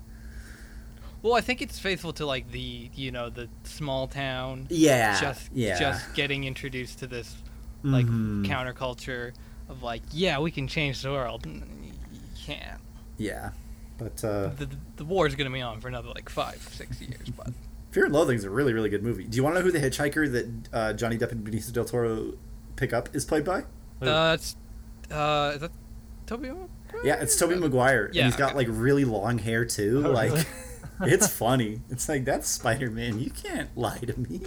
well, 1.21 1.33
I 1.35 1.41
think 1.41 1.61
it's 1.61 1.79
faithful 1.79 2.13
to 2.13 2.25
like 2.25 2.51
the 2.51 2.89
you 2.95 3.11
know 3.11 3.29
the 3.29 3.47
small 3.63 4.07
town, 4.07 4.67
yeah, 4.69 5.19
just 5.19 5.49
yeah, 5.53 5.79
just 5.79 6.13
getting 6.15 6.43
introduced 6.45 6.99
to 6.99 7.07
this 7.07 7.35
like 7.83 8.05
Mhm. 8.05 8.45
counterculture 8.45 9.31
of 9.69 9.81
like, 9.83 10.01
yeah, 10.11 10.39
we 10.39 10.51
can 10.51 10.67
change 10.67 11.01
the 11.01 11.11
world. 11.11 11.45
You 11.45 12.19
can't. 12.45 12.81
yeah, 13.17 13.51
but 13.97 14.23
uh, 14.23 14.49
The, 14.49 14.65
the, 14.65 14.75
the 14.97 15.05
war 15.05 15.25
is 15.27 15.35
gonna 15.35 15.49
be 15.49 15.61
on 15.61 15.79
for 15.81 15.87
another 15.87 16.09
like 16.09 16.29
five, 16.29 16.61
six 16.71 16.99
years, 17.01 17.29
but 17.35 17.49
Fear 17.91 18.05
and 18.05 18.13
Loathing 18.13 18.37
is 18.37 18.43
a 18.45 18.49
really 18.49 18.73
really 18.73 18.89
good 18.89 19.03
movie. 19.03 19.23
Do 19.25 19.35
you 19.35 19.43
want 19.43 19.55
to 19.55 19.59
know 19.59 19.65
who 19.65 19.71
the 19.71 19.79
hitchhiker 19.79 20.31
that 20.31 20.47
uh, 20.73 20.93
Johnny 20.93 21.17
Depp 21.17 21.31
and 21.33 21.45
Benicio 21.45 21.73
del 21.73 21.85
Toro 21.85 22.33
pick 22.77 22.93
up 22.93 23.09
is 23.15 23.25
played 23.25 23.43
by? 23.43 23.63
uh, 24.01 24.35
it's 24.39 24.55
uh, 25.11 25.51
is 25.55 25.61
that 25.61 25.71
Toby? 26.25 26.51
Yeah, 27.03 27.15
it's 27.15 27.35
Tobey 27.37 27.55
Maguire, 27.55 28.05
and 28.05 28.15
he's 28.15 28.35
got 28.35 28.49
okay. 28.49 28.57
like 28.57 28.67
really 28.69 29.05
long 29.05 29.37
hair 29.39 29.65
too. 29.65 30.03
Oh, 30.05 30.11
like, 30.11 30.31
really? 30.31 30.45
it's 31.03 31.27
funny. 31.27 31.81
It's 31.89 32.08
like 32.10 32.25
that's 32.25 32.48
Spider 32.48 32.89
Man. 32.89 33.20
You 33.20 33.29
can't 33.31 33.75
lie 33.77 34.00
to 34.00 34.20
me. 34.20 34.41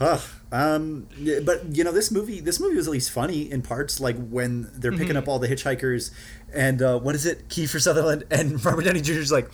Ugh. 0.00 0.20
Um. 0.52 1.06
But 1.44 1.76
you 1.76 1.84
know, 1.84 1.92
this 1.92 2.10
movie. 2.10 2.40
This 2.40 2.58
movie 2.60 2.76
was 2.76 2.86
at 2.88 2.92
least 2.92 3.10
funny 3.10 3.50
in 3.50 3.62
parts. 3.62 4.00
Like 4.00 4.16
when 4.28 4.68
they're 4.74 4.92
picking 4.92 5.14
Mhm. 5.14 5.18
up 5.18 5.28
all 5.28 5.38
the 5.38 5.48
hitchhikers, 5.48 6.10
and 6.52 6.80
uh, 6.82 6.98
what 6.98 7.14
is 7.14 7.26
it? 7.26 7.48
Kiefer 7.48 7.80
Sutherland 7.80 8.24
and 8.30 8.62
Robert 8.64 8.82
Downey 8.84 9.00
Jr. 9.00 9.12
is 9.14 9.32
like. 9.32 9.50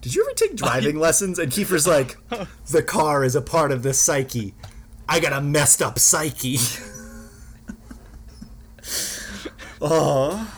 Did 0.00 0.14
you 0.14 0.22
ever 0.24 0.32
take 0.34 0.54
driving 0.54 0.96
lessons? 1.00 1.40
And 1.40 1.50
Kiefer's 1.50 1.84
like, 1.86 2.16
the 2.70 2.84
car 2.84 3.24
is 3.24 3.34
a 3.34 3.42
part 3.42 3.72
of 3.72 3.82
the 3.82 3.92
psyche. 3.92 4.54
I 5.08 5.18
got 5.18 5.32
a 5.32 5.40
messed 5.40 5.82
up 5.82 5.98
psyche. 5.98 6.56
oh, 9.80 10.54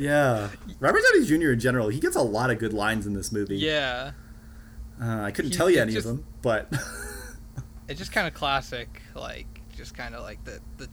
yeah. 0.00 0.48
Robert 0.80 1.02
Downey 1.12 1.26
Jr. 1.26 1.50
in 1.52 1.60
general, 1.60 1.88
he 1.88 2.00
gets 2.00 2.16
a 2.16 2.22
lot 2.22 2.50
of 2.50 2.58
good 2.58 2.72
lines 2.72 3.06
in 3.06 3.14
this 3.14 3.30
movie. 3.32 3.56
Yeah, 3.58 4.12
Uh, 5.00 5.20
I 5.22 5.30
couldn't 5.30 5.50
He- 5.52 5.56
tell 5.56 5.70
you 5.70 5.80
any 5.80 5.92
just- 5.92 6.06
of 6.06 6.16
them, 6.16 6.24
but 6.42 6.68
it's 7.88 7.98
just 7.98 8.12
kind 8.12 8.26
of 8.26 8.34
classic, 8.34 9.02
like 9.14 9.46
just 9.76 9.94
kind 9.94 10.14
of 10.14 10.22
like 10.22 10.42
the 10.44 10.60
the. 10.78 10.88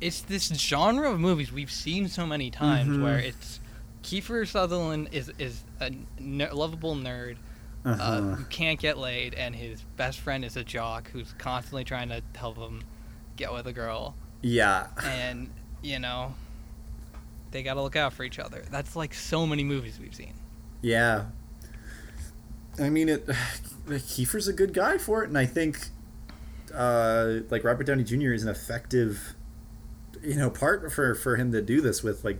It's 0.00 0.20
this 0.22 0.48
genre 0.48 1.10
of 1.10 1.18
movies 1.20 1.50
we've 1.52 1.70
seen 1.70 2.08
so 2.08 2.26
many 2.26 2.50
times 2.50 2.96
Mhm. 2.96 3.02
where 3.02 3.18
it's 3.18 3.60
Kiefer 4.02 4.46
Sutherland 4.46 5.08
is 5.12 5.32
is 5.38 5.62
a 5.80 5.90
lovable 6.20 6.94
nerd 6.94 7.36
uh, 7.84 7.90
uh-huh. 7.90 8.20
who 8.34 8.44
can't 8.46 8.78
get 8.78 8.98
laid, 8.98 9.32
and 9.34 9.54
his 9.56 9.82
best 9.96 10.20
friend 10.20 10.44
is 10.44 10.56
a 10.56 10.64
jock 10.64 11.10
who's 11.12 11.34
constantly 11.38 11.84
trying 11.84 12.08
to 12.10 12.20
help 12.36 12.56
him 12.58 12.82
get 13.36 13.52
with 13.52 13.66
a 13.66 13.72
girl, 13.72 14.14
yeah, 14.42 14.88
and 15.04 15.50
you 15.82 15.98
know 15.98 16.34
they 17.50 17.62
gotta 17.62 17.82
look 17.82 17.96
out 17.96 18.12
for 18.12 18.24
each 18.24 18.38
other. 18.38 18.62
That's 18.70 18.96
like 18.96 19.14
so 19.14 19.46
many 19.46 19.64
movies 19.64 19.98
we've 20.00 20.14
seen. 20.14 20.34
yeah. 20.82 21.26
I 22.78 22.90
mean, 22.90 23.08
it. 23.08 23.26
Kiefer's 23.88 24.48
a 24.48 24.52
good 24.52 24.74
guy 24.74 24.98
for 24.98 25.22
it, 25.22 25.28
and 25.28 25.38
I 25.38 25.46
think, 25.46 25.88
uh, 26.74 27.38
like 27.48 27.64
Robert 27.64 27.84
Downey 27.84 28.04
Jr. 28.04 28.32
is 28.34 28.42
an 28.42 28.50
effective, 28.50 29.34
you 30.22 30.34
know, 30.34 30.50
part 30.50 30.92
for 30.92 31.14
for 31.14 31.36
him 31.36 31.52
to 31.52 31.62
do 31.62 31.80
this 31.80 32.02
with. 32.02 32.22
Like, 32.22 32.38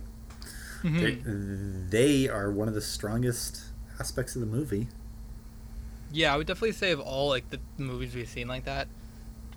they, 0.83 1.15
Mhm. 1.15 1.89
they 1.89 2.29
are 2.29 2.51
one 2.51 2.67
of 2.67 2.75
the 2.75 2.81
strongest 2.81 3.63
aspects 3.99 4.35
of 4.35 4.41
the 4.41 4.45
movie. 4.47 4.89
Yeah, 6.11 6.33
I 6.33 6.37
would 6.37 6.45
definitely 6.45 6.73
say 6.73 6.91
of 6.91 6.99
all 6.99 7.29
like 7.29 7.49
the 7.49 7.59
movies 7.79 8.13
we've 8.13 8.29
seen 8.29 8.47
like 8.47 8.65
that, 8.65 8.87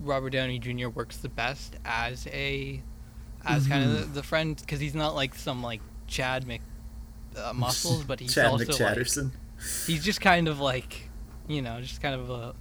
Robert 0.00 0.30
Downey 0.30 0.58
Jr. 0.58 0.88
works 0.88 1.18
the 1.18 1.28
best 1.28 1.76
as 1.84 2.26
a 2.28 2.82
as 3.44 3.66
kind 3.66 3.84
of 3.84 3.90
Mhm. 3.90 3.98
the, 4.00 4.04
the 4.06 4.22
friend 4.22 4.56
because 4.60 4.80
he's 4.80 4.94
not 4.94 5.14
like 5.14 5.34
some 5.34 5.62
like 5.62 5.80
Chad 6.06 6.46
Mc 6.46 6.60
uh, 7.36 7.52
muscles, 7.56 8.04
but 8.04 8.20
he's 8.20 8.34
Chad 8.34 8.46
also 8.46 8.64
like, 8.66 8.74
McChatterson. 8.76 9.30
he's 9.86 10.04
just 10.04 10.20
kind 10.20 10.48
of 10.48 10.60
like 10.60 11.08
you 11.48 11.62
know 11.62 11.80
just 11.80 12.00
kind 12.02 12.14
of 12.20 12.30
a 12.30 12.54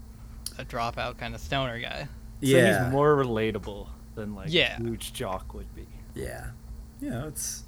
a 0.57 0.65
dropout 0.65 1.17
kind 1.17 1.36
of 1.36 1.41
stoner 1.41 1.79
guy. 1.79 2.03
So 2.03 2.07
yeah, 2.41 2.83
he's 2.86 2.91
more 2.91 3.15
relatable 3.15 3.88
than 4.15 4.36
like 4.36 4.48
Yeah. 4.51 4.77
huge 4.77 5.13
jock 5.13 5.53
would 5.53 5.74
be. 5.75 5.88
yeah, 6.15 6.48
yeah. 7.01 7.25
It's, 7.27 7.63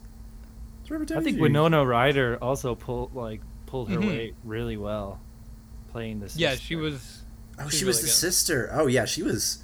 it's 0.82 0.92
Robert 0.92 1.12
I 1.12 1.22
think 1.22 1.40
Winona 1.40 1.86
Ryder 1.86 2.38
also 2.42 2.76
pulled 2.76 3.16
like 3.16 3.42
pulled 3.66 3.90
her 3.90 3.98
Mhm. 4.00 4.08
weight 4.08 4.36
really 4.44 4.76
well, 4.78 5.20
playing 5.92 6.20
this. 6.20 6.36
Yeah, 6.36 6.56
she 6.56 6.76
was. 6.76 7.20
Oh, 7.60 7.70
She's 7.70 7.80
she 7.80 7.86
was 7.86 7.98
really 7.98 8.02
the 8.04 8.08
good. 8.08 8.14
sister. 8.16 8.70
Oh 8.74 8.88
yeah, 8.88 9.06
she 9.06 9.24
was 9.24 9.60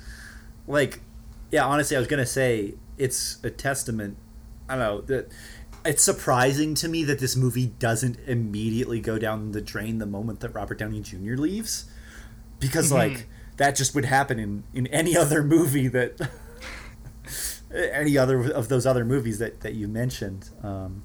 like 0.67 1.01
yeah, 1.51 1.65
honestly 1.65 1.95
I 1.95 1.99
was 1.99 2.07
going 2.07 2.19
to 2.19 2.25
say 2.25 2.75
it's 2.97 3.37
a 3.43 3.49
testament 3.49 4.17
I 4.69 4.75
don't 4.75 4.79
know 4.79 5.01
that 5.01 5.31
it's 5.85 6.03
surprising 6.03 6.73
to 6.75 6.87
me 6.89 7.03
that 7.05 7.19
this 7.19 7.35
movie 7.35 7.67
doesn't 7.79 8.17
immediately 8.27 8.99
go 8.99 9.17
down 9.17 9.51
the 9.53 9.61
drain 9.61 9.99
the 9.99 10.05
moment 10.05 10.39
that 10.41 10.49
Robert 10.49 10.79
Downey 10.79 10.99
Jr. 11.01 11.35
leaves 11.35 11.85
because 12.59 12.89
Mhm. 12.91 12.95
like 12.95 13.27
that 13.57 13.75
just 13.75 13.95
would 13.95 14.05
happen 14.05 14.39
in 14.39 14.63
in 14.73 14.87
any 14.87 15.15
other 15.15 15.43
movie 15.43 15.87
that 15.87 16.29
any 17.73 18.17
other 18.17 18.51
of 18.51 18.67
those 18.69 18.85
other 18.85 19.05
movies 19.05 19.39
that 19.39 19.61
that 19.61 19.73
you 19.75 19.87
mentioned 19.87 20.49
um 20.63 21.03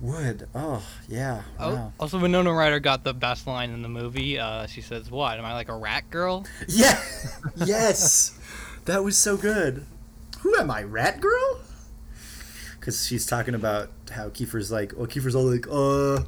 would 0.00 0.48
oh 0.54 0.82
yeah 1.08 1.42
Oh, 1.60 1.74
wow. 1.74 1.92
also 2.00 2.18
Winona 2.18 2.52
Ryder 2.52 2.80
got 2.80 3.04
the 3.04 3.14
best 3.14 3.46
line 3.46 3.70
in 3.70 3.82
the 3.82 3.88
movie. 3.88 4.36
Uh, 4.38 4.66
she 4.66 4.80
says, 4.80 5.10
"What? 5.10 5.38
Am 5.38 5.44
I 5.44 5.54
like 5.54 5.68
a 5.68 5.76
rat 5.76 6.10
girl?" 6.10 6.44
Yeah. 6.68 7.00
yes. 7.64 8.36
That 8.86 9.04
was 9.04 9.16
so 9.16 9.36
good. 9.36 9.86
Who 10.42 10.56
am 10.58 10.70
I, 10.70 10.82
Rat 10.82 11.20
Girl? 11.20 11.60
Because 12.78 13.06
she's 13.06 13.26
talking 13.26 13.54
about 13.54 13.90
how 14.10 14.28
Kiefer's 14.30 14.72
like, 14.72 14.92
well, 14.96 15.06
Kiefer's 15.06 15.34
all 15.34 15.44
like, 15.44 15.66
uh, 15.70 16.24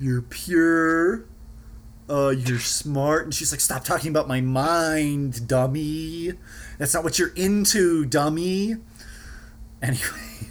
you're 0.00 0.22
pure, 0.22 1.26
uh, 2.08 2.30
you're 2.30 2.58
smart, 2.60 3.24
and 3.24 3.34
she's 3.34 3.52
like, 3.52 3.60
stop 3.60 3.84
talking 3.84 4.10
about 4.10 4.26
my 4.26 4.40
mind, 4.40 5.46
dummy. 5.46 6.32
That's 6.78 6.94
not 6.94 7.04
what 7.04 7.18
you're 7.18 7.34
into, 7.34 8.04
dummy. 8.06 8.76
Anyway, 9.82 10.02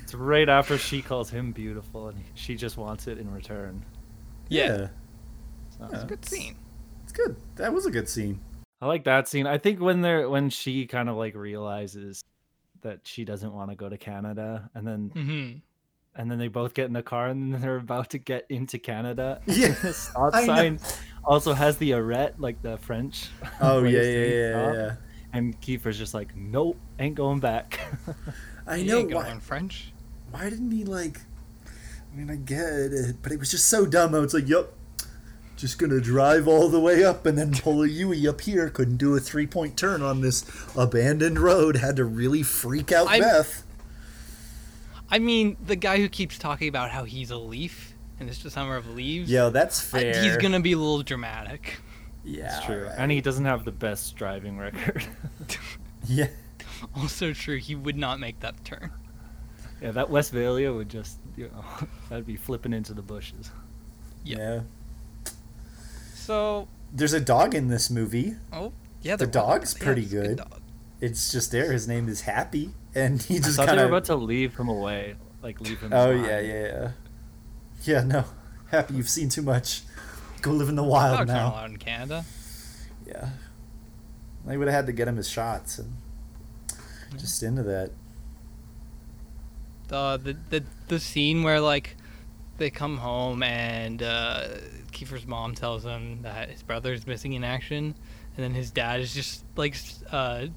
It's 0.03 0.13
right 0.13 0.47
after 0.47 0.77
she 0.77 1.01
calls 1.01 1.29
him 1.31 1.51
beautiful, 1.51 2.09
and 2.09 2.23
she 2.35 2.55
just 2.55 2.77
wants 2.77 3.07
it 3.07 3.17
in 3.17 3.29
return. 3.31 3.83
Yeah, 4.47 4.89
So- 5.77 5.89
it's 5.91 6.03
a 6.03 6.05
good 6.05 6.23
scene. 6.23 6.55
it's 7.03 7.11
good. 7.11 7.35
That 7.55 7.73
was 7.73 7.85
a 7.87 7.91
good 7.91 8.07
scene. 8.07 8.39
I 8.79 8.85
like 8.85 9.03
that 9.05 9.27
scene. 9.27 9.47
I 9.47 9.57
think 9.57 9.81
when 9.81 10.01
they're 10.01 10.29
when 10.29 10.49
she 10.51 10.85
kind 10.85 11.09
of 11.09 11.17
like 11.17 11.35
realizes 11.35 12.23
that 12.87 13.01
she 13.03 13.23
doesn't 13.25 13.53
want 13.53 13.69
to 13.69 13.75
go 13.75 13.89
to 13.89 13.97
Canada, 13.97 14.69
and 14.73 14.87
then 14.87 15.09
hmm 15.13 15.51
and 16.19 16.31
then 16.31 16.39
they 16.39 16.47
both 16.47 16.73
get 16.73 16.85
in 16.87 16.93
the 16.93 17.03
car, 17.03 17.27
and 17.27 17.53
then 17.53 17.61
they're 17.65 17.77
about 17.77 18.09
to 18.11 18.17
get 18.17 18.45
into 18.49 18.79
Canada. 18.79 19.39
and 19.47 19.55
Yeah, 19.57 19.67
the 19.67 19.93
stop 19.93 20.33
I 20.33 20.45
know. 20.47 20.77
also 21.23 21.53
has 21.53 21.77
the 21.77 21.91
arret, 21.91 22.39
like 22.39 22.61
the 22.61 22.77
French. 22.77 23.29
Oh 23.61 23.83
yeah, 23.83 24.01
yeah, 24.01 24.25
yeah, 24.25 24.51
stop. 24.51 24.75
yeah. 24.75 24.91
And 25.33 25.61
Kiefer's 25.61 25.97
just 25.97 26.13
like, 26.13 26.35
nope, 26.35 26.77
ain't 26.99 27.15
going 27.15 27.39
back. 27.39 27.79
I 28.67 28.81
know 28.81 28.99
ain't 28.99 29.13
why. 29.13 29.37
French. 29.39 29.93
Why 30.31 30.49
didn't 30.49 30.71
he 30.71 30.83
like? 30.85 31.19
I 32.11 32.15
mean, 32.17 32.31
I 32.31 32.35
get 32.37 32.63
it, 32.63 33.17
but 33.21 33.31
it 33.31 33.37
was 33.39 33.51
just 33.51 33.67
so 33.67 33.85
dumb. 33.85 34.15
I 34.15 34.19
was 34.19 34.33
like, 34.33 34.47
yep, 34.47 34.73
just 35.57 35.77
gonna 35.79 35.99
drive 35.99 36.47
all 36.47 36.69
the 36.69 36.79
way 36.79 37.03
up 37.03 37.25
and 37.25 37.37
then 37.37 37.51
pull 37.53 37.83
a 37.83 37.87
Yui 37.87 38.27
up 38.27 38.39
here. 38.41 38.69
Couldn't 38.69 38.97
do 38.97 39.15
a 39.15 39.19
three 39.19 39.47
point 39.47 39.75
turn 39.75 40.01
on 40.01 40.21
this 40.21 40.45
abandoned 40.77 41.39
road. 41.39 41.75
Had 41.77 41.95
to 41.97 42.05
really 42.05 42.43
freak 42.43 42.91
out 42.93 43.07
I'm- 43.07 43.21
Beth. 43.21 43.63
I 45.09 45.19
mean, 45.19 45.55
the 45.65 45.75
guy 45.75 45.97
who 45.97 46.09
keeps 46.09 46.37
talking 46.37 46.67
about 46.67 46.91
how 46.91 47.03
he's 47.05 47.31
a 47.31 47.37
leaf 47.37 47.93
and 48.19 48.29
it's 48.29 48.43
the 48.43 48.49
summer 48.51 48.75
of 48.75 48.93
leaves. 48.93 49.29
Yo, 49.29 49.49
that's 49.49 49.93
I- 49.93 49.99
fair. 50.01 50.23
He's 50.23 50.37
gonna 50.37 50.59
be 50.59 50.73
a 50.73 50.77
little 50.77 51.03
dramatic. 51.03 51.79
Yeah, 52.23 52.57
It's 52.57 52.65
true. 52.65 52.83
right. 52.85 52.95
And 52.97 53.09
he 53.11 53.21
doesn't 53.21 53.45
have 53.45 53.63
the 53.65 53.71
best 53.71 54.15
driving 54.15 54.57
record. 54.57 55.03
Yeah, 56.09 56.27
Also 56.95 57.33
true, 57.33 57.57
he 57.57 57.75
would 57.75 57.97
not 57.97 58.19
make 58.19 58.39
that 58.41 58.63
turn. 58.63 58.91
yeah, 59.81 59.91
that 59.91 60.09
Westfalia 60.09 60.73
would 60.73 60.87
just, 60.89 61.17
you 61.35 61.49
know, 61.49 61.87
that'd 62.09 62.25
be 62.25 62.37
flipping 62.37 62.71
into 62.71 62.93
the 62.93 63.01
bushes. 63.01 63.49
Yep. 64.23 64.37
yeah. 64.37 64.59
So, 66.27 66.67
There's 66.93 67.13
a 67.13 67.21
dog 67.21 67.55
in 67.55 67.69
this 67.69 67.89
movie. 67.89 68.35
oh 68.51 68.73
yeah, 69.01 69.15
The 69.15 69.25
there 69.25 69.43
was- 69.43 69.71
dog's 69.71 69.75
yeah, 69.79 69.85
pretty 69.85 70.05
good. 70.05 70.37
dog. 70.37 70.61
It's 70.99 71.31
just 71.31 71.51
there. 71.53 71.71
His 71.71 71.87
name 71.87 72.09
is 72.09 72.21
Happy, 72.21 72.71
and 72.93 73.21
he 73.21 73.37
I 73.37 73.39
just 73.39 73.55
thought 73.55 73.67
kind 73.67 73.79
they 73.79 73.83
were 73.83 73.87
of. 73.89 73.93
about 73.93 74.05
to 74.05 74.15
leave 74.15 74.57
him 74.57 74.67
away, 74.67 75.15
like 75.41 75.61
leave 75.61 75.79
him. 75.79 75.93
Oh 75.93 76.11
yeah, 76.11 76.39
yeah, 76.41 76.63
yeah. 76.65 76.91
Yeah, 77.83 78.03
no. 78.03 78.25
Happy, 78.71 78.95
you've 78.95 79.07
seen 79.09 79.29
too 79.29 79.41
much. 79.43 79.83
Go 80.41 80.51
live 80.51 80.67
in 80.69 80.75
the 80.75 80.83
wild 80.83 81.15
oh, 81.15 81.17
Dogs 81.19 81.29
aren't 81.31 81.41
now. 81.45 81.51
allowed 81.53 81.69
in 81.71 81.77
Canada. 81.77 82.25
Yeah. 83.07 83.29
They 84.45 84.57
would 84.57 84.67
have 84.67 84.75
had 84.75 84.85
to 84.87 84.91
get 84.91 85.07
him 85.07 85.15
his 85.17 85.29
shots 85.29 85.79
and 85.79 85.93
just 87.17 87.41
into 87.43 87.63
that. 87.63 87.91
the 89.87 90.17
the 90.17 90.37
the 90.49 90.63
the 90.89 90.99
scene 90.99 91.43
where 91.43 91.59
like 91.61 91.95
they 92.57 92.69
come 92.69 92.97
home 92.97 93.43
and 93.43 94.01
uh, 94.01 94.47
Kiefer's 94.91 95.25
mom 95.25 95.53
tells 95.55 95.83
him 95.83 96.21
that 96.23 96.49
his 96.49 96.63
brother 96.63 96.93
is 96.93 97.05
missing 97.07 97.33
in 97.33 97.43
action, 97.43 97.95
and 98.35 98.43
then 98.43 98.53
his 98.53 98.71
dad 98.71 98.99
is 98.99 99.13
just 99.13 99.43
like 99.55 99.75
uh, 100.11 100.47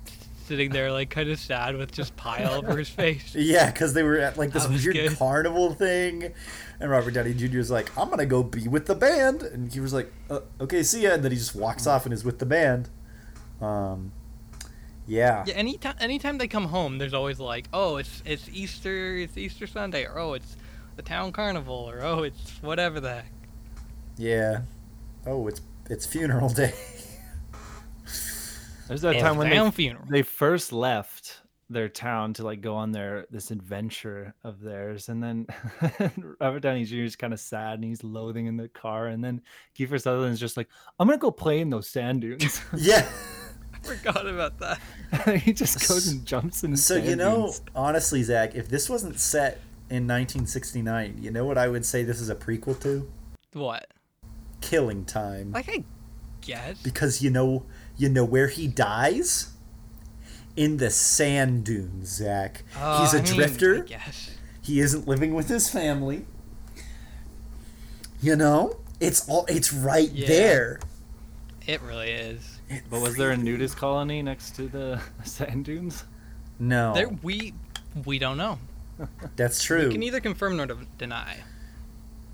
sitting 0.47 0.71
there 0.71 0.91
like 0.91 1.11
kind 1.11 1.31
of 1.31 1.39
sad 1.39 1.77
with 1.77 1.93
just 1.93 2.17
pile 2.17 2.53
over 2.55 2.77
his 2.77 2.89
face. 2.89 3.35
Yeah, 3.39 3.71
because 3.71 3.95
they 3.95 4.03
were 4.03 4.19
at 4.19 4.37
like 4.37 4.53
this 4.53 4.67
weird 4.69 4.95
good. 4.95 5.17
carnival 5.19 5.75
thing, 5.75 6.33
and 6.81 6.91
Robert 6.91 7.15
Downey 7.15 7.35
Jr. 7.35 7.59
was 7.59 7.71
like, 7.71 7.97
"I'm 7.97 8.11
gonna 8.11 8.27
go 8.27 8.43
be 8.43 8.67
with 8.69 8.87
the 8.87 8.95
band," 8.95 9.43
and 9.43 9.75
was 9.77 9.93
like, 9.93 10.13
uh, 10.29 10.41
"Okay, 10.61 10.83
see 10.83 11.03
ya," 11.03 11.11
and 11.13 11.23
then 11.23 11.33
he 11.33 11.39
just 11.39 11.55
walks 11.55 11.87
off 11.87 12.05
and 12.05 12.13
is 12.13 12.25
with 12.25 12.39
the 12.39 12.47
band. 12.47 12.89
Um, 13.61 14.13
yeah, 15.07 15.45
Yeah, 15.47 15.55
anytime 15.55 15.97
anytime 16.01 16.39
they 16.39 16.49
come 16.49 16.67
home, 16.67 16.99
there's 16.99 17.15
always 17.15 17.41
like, 17.41 17.67
oh, 17.73 17.97
it's 17.97 18.23
it's 18.25 18.49
Easter, 18.49 19.17
it's 19.17 19.37
Easter 19.37 19.67
Sunday, 19.67 20.05
or 20.07 20.19
oh, 20.19 20.35
it's 20.35 20.57
the 21.01 21.09
town 21.09 21.33
carnival, 21.33 21.89
or 21.89 22.03
oh, 22.03 22.25
it's 22.25 22.59
whatever 22.61 23.01
the 23.01 23.15
heck. 23.15 23.33
yeah. 24.19 24.61
Oh, 25.27 25.47
it's 25.49 25.63
it's 25.89 26.05
funeral 26.05 26.49
day. 26.63 26.75
There's 28.87 29.01
that 29.03 29.15
It's 29.15 29.23
time 29.23 29.37
when 29.37 29.49
they, 29.49 29.71
funeral. 29.71 30.05
they 30.11 30.23
first 30.23 30.73
left 30.73 31.41
their 31.71 31.89
town 31.89 32.35
to 32.35 32.45
like 32.45 32.61
go 32.61 32.75
on 32.75 32.93
their 32.93 33.27
this 33.31 33.51
adventure 33.51 34.35
of 34.45 34.61
theirs, 34.61 35.09
and 35.09 35.23
then 35.23 35.47
Robert 36.41 36.61
Downey 36.61 36.85
Jr. 36.85 36.97
is 36.97 37.17
kind 37.17 37.33
of 37.33 37.41
sad 37.41 37.75
and 37.75 37.85
he's 37.85 38.05
loathing 38.05 38.45
in 38.47 38.59
the 38.59 38.69
car, 38.69 39.07
and 39.07 39.25
then 39.25 39.41
Kiefer 39.79 40.01
Sutherland's 40.01 40.41
just 40.41 40.59
like, 40.59 40.69
"I'm 40.99 41.09
gonna 41.09 41.17
go 41.19 41.31
play 41.31 41.61
in 41.61 41.71
those 41.71 41.89
sand 41.89 42.21
dunes." 42.21 42.61
yeah. 42.77 43.09
I 43.73 43.87
forgot 43.87 44.27
about 44.27 44.59
that. 44.59 44.79
he 45.39 45.55
just 45.55 45.89
goes 45.89 46.09
and 46.09 46.27
jumps 46.27 46.63
in. 46.63 46.77
So 46.77 46.97
sand 46.97 47.07
you 47.09 47.17
know, 47.17 47.45
dunes. 47.45 47.63
honestly, 47.75 48.23
Zach, 48.23 48.55
if 48.55 48.69
this 48.69 48.91
wasn't 48.91 49.19
set 49.19 49.61
in 49.91 50.07
1969, 50.07 51.19
you 51.21 51.31
know 51.31 51.45
what 51.45 51.59
I 51.59 51.69
would 51.69 51.85
say 51.85 52.03
this 52.05 52.21
is 52.21 52.31
a 52.31 52.35
prequel 52.37 52.81
to? 52.83 53.11
What? 53.53 53.89
Killing 54.61 55.05
Time. 55.05 55.53
Like 55.53 55.69
I 55.69 55.83
guess. 56.41 56.81
because 56.83 57.21
you 57.23 57.29
know 57.31 57.65
you 57.97 58.09
know 58.09 58.25
where 58.25 58.49
he 58.49 58.67
dies 58.69 59.53
in 60.57 60.77
the 60.79 60.91
sand 60.91 61.65
dunes 61.65 62.09
zach 62.09 62.63
Uh, 62.79 63.01
he's 63.03 63.15
a 63.15 63.19
I 63.19 63.23
mean, 63.23 63.33
I 63.33 63.35
drifter 63.37 63.79
guess. 63.85 64.31
he 64.63 64.81
isn't 64.81 65.07
living 65.07 65.35
with 65.35 65.49
his 65.49 65.69
family 65.71 66.25
you 68.23 68.37
know 68.37 68.77
it's 69.01 69.29
all 69.29 69.45
it's 69.49 69.73
right 69.73 70.11
Yeah. 70.11 70.29
there 70.29 70.81
It 71.67 71.81
really 71.83 72.11
is. 72.11 72.59
It 72.69 72.83
But 72.91 73.01
was 73.01 73.17
there 73.17 73.31
a 73.33 73.37
nudist 73.37 73.77
colony 73.77 74.23
next 74.23 74.55
to 74.57 74.67
the 74.69 75.01
sand 75.25 75.65
dunes? 75.67 76.05
no 76.59 76.95
There 76.95 77.09
we 77.23 77.55
we 78.05 78.19
don't 78.19 78.37
know. 78.37 78.59
That's 79.37 79.63
true. 79.63 79.85
You 79.85 79.91
can 79.91 80.03
either 80.03 80.21
confirm 80.21 80.57
nor 80.57 80.67
deny. 80.99 81.39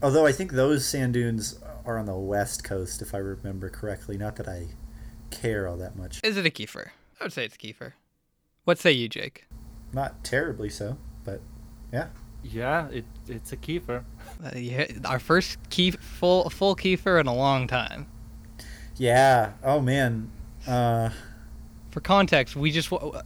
although 0.02 0.26
i 0.26 0.32
think 0.32 0.52
those 0.52 0.84
sand 0.86 1.12
dunes 1.14 1.58
are 1.84 1.98
on 1.98 2.06
the 2.06 2.14
west 2.16 2.64
coast 2.64 3.00
if 3.02 3.14
i 3.14 3.18
remember 3.18 3.68
correctly 3.70 4.16
not 4.18 4.36
that 4.36 4.48
i 4.48 4.66
care 5.30 5.66
all 5.68 5.76
that 5.76 5.96
much 5.96 6.20
Is 6.24 6.36
it 6.36 6.46
a 6.46 6.50
Kiefer? 6.50 6.88
I 7.20 7.24
would 7.24 7.32
say 7.32 7.44
it's 7.44 7.56
Kiefer. 7.56 7.92
What 8.64 8.78
say 8.78 8.92
you, 8.92 9.08
Jake? 9.08 9.46
not 9.92 10.22
terribly 10.24 10.68
so 10.68 10.96
but 11.24 11.40
yeah 11.92 12.08
Yeah, 12.42 12.88
it 12.90 13.04
it's 13.28 13.52
a 13.52 13.56
Kiefer. 13.56 14.04
Uh, 14.44 14.50
yeah, 14.56 14.86
our 15.04 15.18
first 15.18 15.58
key 15.70 15.90
full 15.92 16.48
full 16.50 16.76
Kiefer 16.76 17.20
in 17.20 17.26
a 17.26 17.34
long 17.34 17.66
time. 17.66 18.06
yeah 18.96 19.52
oh 19.64 19.80
man 19.80 20.30
uh 20.66 21.10
For 21.90 22.00
context, 22.00 22.54
we 22.56 22.70
just 22.72 22.92
uh, 22.92 23.22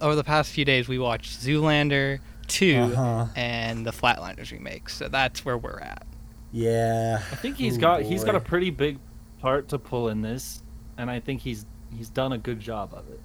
over 0.00 0.14
the 0.14 0.24
past 0.24 0.50
few 0.52 0.64
days 0.64 0.88
we 0.88 0.98
watched 0.98 1.40
Zoolander 1.40 2.20
2 2.48 2.76
Uh-huh. 2.76 3.26
and 3.36 3.86
the 3.86 3.90
Flatliners 3.92 4.50
remake. 4.52 4.88
So 4.88 5.08
that's 5.08 5.44
where 5.44 5.58
we're 5.58 5.80
at. 5.80 6.06
yeah 6.52 7.22
I 7.32 7.36
think 7.36 7.56
he's 7.56 7.76
Oh, 7.78 7.80
got 7.80 8.02
he's 8.02 8.24
got 8.24 8.34
a 8.34 8.40
pretty 8.40 8.70
big 8.70 8.98
part 9.40 9.68
to 9.70 9.78
pull 9.78 10.08
in 10.08 10.22
this, 10.22 10.62
and 10.98 11.10
I 11.10 11.20
think 11.20 11.40
he's 11.40 11.66
he's 11.94 12.08
done 12.08 12.32
a 12.32 12.38
good 12.38 12.60
job 12.60 12.92
of 12.94 13.08
it. 13.08 13.20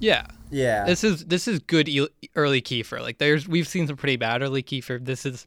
Yeah, 0.00 0.26
yeah 0.50 0.84
this 0.84 1.04
is 1.04 1.24
this 1.26 1.46
is 1.48 1.60
good 1.60 1.88
early 2.34 2.60
Kiefer. 2.60 3.00
Like 3.00 3.18
there's 3.18 3.46
we've 3.48 3.68
seen 3.68 3.86
some 3.86 3.96
pretty 3.96 4.16
bad 4.16 4.42
early 4.42 4.62
Kiefer. 4.62 5.02
This 5.04 5.24
is 5.24 5.46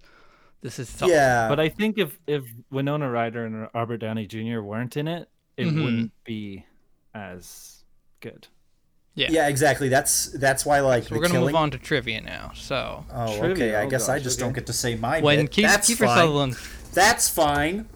this 0.62 0.80
is 0.80 0.90
solid. 0.90 1.12
yeah 1.12 1.48
But 1.50 1.60
I 1.60 1.70
think 1.70 1.98
if 1.98 2.18
if 2.28 2.44
Winona 2.72 3.10
Ryder 3.10 3.46
and 3.46 3.68
Robert 3.76 3.98
Downey 3.98 4.26
Jr. 4.26 4.62
weren't 4.62 4.98
in 4.98 5.08
it, 5.08 5.30
it 5.58 5.68
Mhm. 5.68 5.84
wouldn't 5.84 6.12
be 6.24 6.66
as 7.14 7.84
good. 8.22 8.48
Yeah. 9.18 9.28
Yeah, 9.30 9.48
exactly. 9.50 9.90
That's 9.90 10.28
that's 10.32 10.66
why 10.66 10.80
like 10.80 11.04
So 11.06 11.16
we're 11.16 11.22
gonna 11.22 11.34
killing. 11.34 11.48
move 11.48 11.56
on 11.56 11.72
to 11.72 11.78
trivia 11.78 12.22
now. 12.22 12.52
So 12.56 13.04
Oh, 13.12 13.44
okay. 13.48 13.76
I 13.76 13.84
oh 13.84 13.90
guess 13.90 14.08
I 14.08 14.20
just 14.20 14.40
okay. 14.40 14.46
don't 14.46 14.54
get 14.54 14.66
to 14.68 14.74
say 14.74 14.96
my 14.96 15.20
when 15.20 15.48
bit. 15.48 15.52
Ke- 15.52 15.62
That's 15.64 15.90
Kiefer 15.90 16.06
fine. 16.06 16.18
Sutherland, 16.18 16.58
That's 16.94 17.28
fine. 17.28 17.90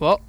well, 0.00 0.20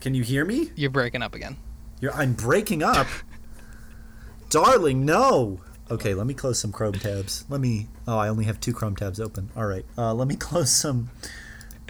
Can 0.00 0.14
you 0.14 0.22
hear 0.22 0.44
me? 0.44 0.70
you're 0.76 0.90
breaking 0.90 1.22
up 1.22 1.34
again. 1.34 1.56
You're, 2.00 2.12
I'm 2.14 2.34
breaking 2.34 2.82
up. 2.84 3.06
Darling, 4.50 5.04
no. 5.04 5.60
Okay, 5.90 6.14
let 6.14 6.26
me 6.26 6.34
close 6.34 6.58
some 6.58 6.72
Chrome 6.72 6.92
tabs. 6.94 7.44
Let 7.48 7.60
me. 7.60 7.88
Oh, 8.06 8.16
I 8.18 8.28
only 8.28 8.44
have 8.44 8.60
two 8.60 8.72
Chrome 8.72 8.96
tabs 8.96 9.20
open. 9.20 9.50
All 9.56 9.66
right. 9.66 9.84
Uh, 9.98 10.14
let 10.14 10.28
me 10.28 10.36
close 10.36 10.70
some. 10.70 11.10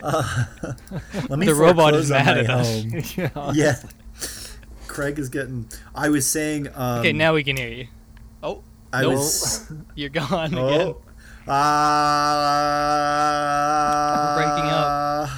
Uh, 0.03 0.45
let 1.29 1.39
me 1.39 1.47
The 1.47 1.55
robot 1.55 1.95
is 1.95 2.11
mad 2.11 2.39
at 2.39 2.51
us. 2.51 2.83
home. 3.17 3.51
yeah. 3.55 3.77
Yeah. 4.95 5.03
Craig 5.03 5.19
is 5.19 5.29
getting. 5.29 5.69
I 5.95 6.09
was 6.09 6.27
saying. 6.27 6.69
Um, 6.75 7.01
Okay, 7.01 7.13
now 7.13 7.35
we 7.35 7.43
can 7.45 7.57
hear 7.57 7.69
you. 7.69 7.89
Oh, 8.43 8.63
I 8.93 9.03
nope. 9.03 9.13
was. 9.15 9.73
you're 9.95 10.09
gone 10.11 10.55
again. 10.55 10.59
Oh. 10.59 11.01
Uh, 13.55 14.35
breaking 14.37 14.71
up. 14.71 15.29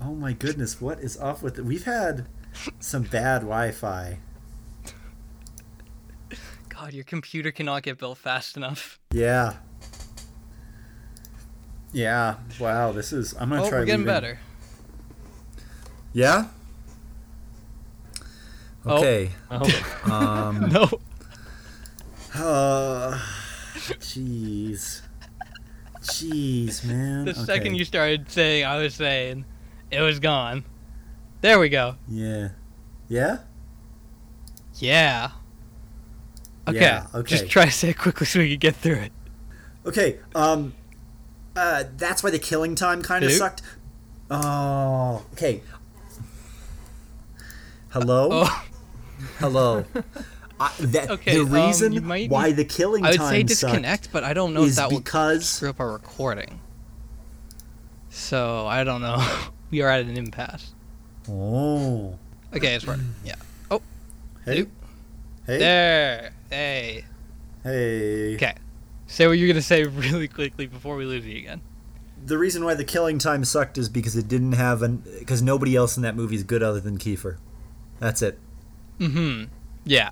Oh 0.00 0.14
my 0.14 0.32
goodness, 0.32 0.80
what 0.80 1.00
is 1.00 1.18
up 1.18 1.42
with 1.42 1.58
it? 1.58 1.64
We've 1.64 1.84
had 1.84 2.26
some 2.80 3.02
bad 3.02 3.40
Wi-Fi. 3.42 4.18
God, 6.70 6.92
your 6.94 7.04
computer 7.04 7.50
cannot 7.50 7.82
get 7.82 7.98
built 7.98 8.18
fast 8.18 8.56
enough. 8.56 8.98
Yeah. 9.12 9.54
Yeah. 11.92 12.36
Wow. 12.58 12.92
This 12.92 13.12
is. 13.12 13.34
I'm 13.38 13.50
gonna 13.50 13.62
Oh, 13.64 13.68
try. 13.68 13.78
we're 13.80 13.84
getting 13.86 14.00
leaving- 14.00 14.14
better. 14.14 14.38
Yeah. 16.12 16.46
Oh. 18.86 18.98
Okay. 18.98 19.30
Oh, 19.50 19.64
Um. 20.12 20.68
No. 20.72 20.88
uh, 22.34 23.18
Jeez. 23.76 25.02
Jeez, 26.02 26.84
man. 26.84 27.24
The 27.24 27.34
second 27.34 27.76
you 27.76 27.84
started 27.84 28.30
saying, 28.30 28.64
I 28.64 28.78
was 28.78 28.94
saying, 28.94 29.44
it 29.90 30.00
was 30.00 30.18
gone. 30.18 30.64
There 31.40 31.58
we 31.58 31.68
go. 31.68 31.96
Yeah. 32.08 32.50
Yeah. 33.08 33.38
Yeah. 34.76 35.30
Okay. 36.66 36.78
Yeah, 36.80 37.06
okay. 37.14 37.30
Just 37.30 37.48
try 37.50 37.66
to 37.66 37.70
say 37.70 37.90
it 37.90 37.98
quickly 37.98 38.26
so 38.26 38.38
we 38.40 38.50
can 38.50 38.58
get 38.58 38.74
through 38.76 38.96
it. 38.96 39.12
Okay. 39.86 40.18
Um. 40.34 40.74
Uh, 41.56 41.84
that's 41.96 42.22
why 42.24 42.30
the 42.30 42.38
killing 42.38 42.74
time 42.74 43.00
kind 43.02 43.24
of 43.24 43.30
sucked. 43.30 43.62
Oh, 44.30 45.22
okay. 45.34 45.62
Hello, 47.90 48.28
Oh, 48.32 48.64
hello. 49.38 49.84
I, 50.60 50.72
that, 50.80 51.10
Okay, 51.10 51.34
the 51.34 51.42
um, 51.42 51.50
reason 51.50 51.92
you 51.92 52.00
might 52.00 52.30
why 52.30 52.52
the 52.52 52.64
killing 52.64 53.02
time 53.02 53.08
I 53.08 53.10
would 53.12 53.18
time 53.18 53.32
say 53.32 53.42
disconnect, 53.42 54.12
but 54.12 54.22
I 54.24 54.34
don't 54.34 54.54
know 54.54 54.64
if 54.64 54.76
that 54.76 54.90
will 54.90 54.98
because 55.00 55.48
screw 55.48 55.70
up 55.70 55.80
our 55.80 55.92
recording. 55.92 56.60
So 58.10 58.66
I 58.66 58.84
don't 58.84 59.02
know. 59.02 59.26
we 59.70 59.82
are 59.82 59.88
at 59.88 60.06
an 60.06 60.16
impasse. 60.16 60.72
oh, 61.28 62.18
Okay, 62.54 62.74
it's 62.74 62.86
working. 62.86 63.14
Yeah. 63.24 63.34
Oh. 63.70 63.82
Hey, 64.44 64.56
Hello? 64.58 64.66
hey, 65.46 65.58
There. 65.58 66.32
Hey. 66.50 67.04
hey. 67.64 68.34
Okay. 68.36 68.54
Say 69.06 69.26
what 69.26 69.32
you're 69.32 69.48
gonna 69.48 69.60
say 69.62 69.82
really 69.84 70.28
quickly 70.28 70.66
before 70.66 70.96
we 70.96 71.04
lose 71.04 71.26
you 71.26 71.36
again. 71.38 71.60
The 72.24 72.38
reason 72.38 72.64
why 72.64 72.74
the 72.74 72.84
killing 72.84 73.18
time 73.18 73.44
sucked 73.44 73.76
is 73.76 73.88
because 73.88 74.16
it 74.16 74.28
didn't 74.28 74.52
have 74.52 74.82
an 74.82 75.02
because 75.18 75.42
nobody 75.42 75.74
else 75.74 75.96
in 75.96 76.02
that 76.04 76.14
movie 76.14 76.36
is 76.36 76.44
good 76.44 76.62
other 76.62 76.80
than 76.80 76.96
Kiefer. 76.96 77.38
That's 77.98 78.22
it. 78.22 78.38
Mm-hmm. 79.00 79.44
Yeah. 79.84 80.10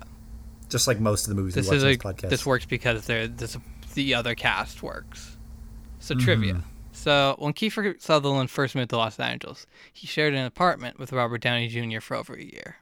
Just 0.69 0.87
like 0.87 0.99
most 0.99 1.25
of 1.25 1.29
the 1.29 1.35
movies 1.35 1.55
This 1.55 1.69
we 1.69 1.77
is 1.77 1.83
watch 1.83 1.93
a 1.93 1.97
this 1.97 2.03
podcast. 2.03 2.29
this 2.29 2.45
works 2.45 2.65
because 2.65 3.05
they're 3.05 3.27
this 3.27 3.57
the 3.93 4.13
other 4.15 4.35
cast 4.35 4.81
works. 4.83 5.37
So 5.99 6.15
Mm-hmm. 6.15 6.23
trivia. 6.25 6.63
So 6.91 7.35
when 7.39 7.53
Kiefer 7.53 7.99
Sutherland 8.01 8.49
first 8.51 8.75
moved 8.75 8.89
to 8.91 8.97
Los 8.97 9.19
Angeles, 9.19 9.65
he 9.91 10.05
shared 10.07 10.33
an 10.33 10.45
apartment 10.45 10.99
with 10.99 11.11
Robert 11.11 11.41
Downey 11.41 11.67
Jr. 11.67 11.99
for 12.01 12.15
over 12.15 12.33
a 12.35 12.43
year. 12.43 12.77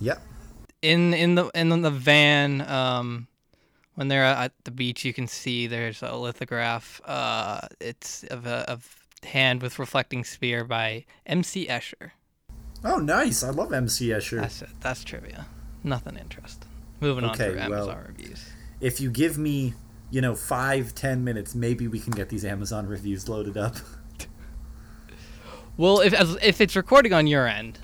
Yep. 0.00 0.20
in 0.82 1.14
in 1.14 1.34
the 1.36 1.46
in 1.54 1.68
the 1.80 1.90
van 1.90 2.60
um 2.62 3.26
when 3.94 4.08
they're 4.08 4.24
at 4.24 4.52
the 4.64 4.70
beach 4.70 5.06
you 5.06 5.14
can 5.14 5.26
see 5.26 5.66
there's 5.66 6.02
a 6.02 6.14
lithograph 6.14 7.00
uh 7.06 7.60
it's 7.80 8.22
of 8.24 8.46
a 8.46 8.70
of 8.70 8.94
hand 9.24 9.62
with 9.62 9.78
reflecting 9.78 10.22
sphere 10.22 10.64
by 10.64 11.06
mc 11.24 11.66
escher 11.66 12.10
Oh, 12.84 12.98
nice. 12.98 13.42
I 13.42 13.50
love 13.50 13.72
MC 13.72 14.08
Escher. 14.08 14.40
that's 14.40 14.62
it 14.62 14.68
that's 14.80 15.04
trivia 15.04 15.46
nothing 15.84 16.16
interesting 16.16 16.68
moving 17.00 17.24
Okay, 17.24 17.48
on 17.48 17.54
to 17.54 17.70
well- 17.70 17.90
amazon 17.90 18.04
reviews 18.08 18.44
if 18.80 19.00
you 19.00 19.10
give 19.10 19.38
me, 19.38 19.72
you 20.10 20.20
know, 20.20 20.34
five, 20.34 20.94
ten 20.94 21.24
minutes, 21.24 21.54
maybe 21.54 21.88
we 21.88 21.98
can 21.98 22.12
get 22.12 22.28
these 22.28 22.44
Amazon 22.44 22.86
reviews 22.86 23.26
loaded 23.26 23.56
up. 23.56 23.76
well 25.76 26.00
if 26.00 26.12
as, 26.12 26.36
if 26.42 26.60
it's 26.60 26.76
recording 26.76 27.12
on 27.12 27.26
your 27.26 27.46
end 27.46 27.78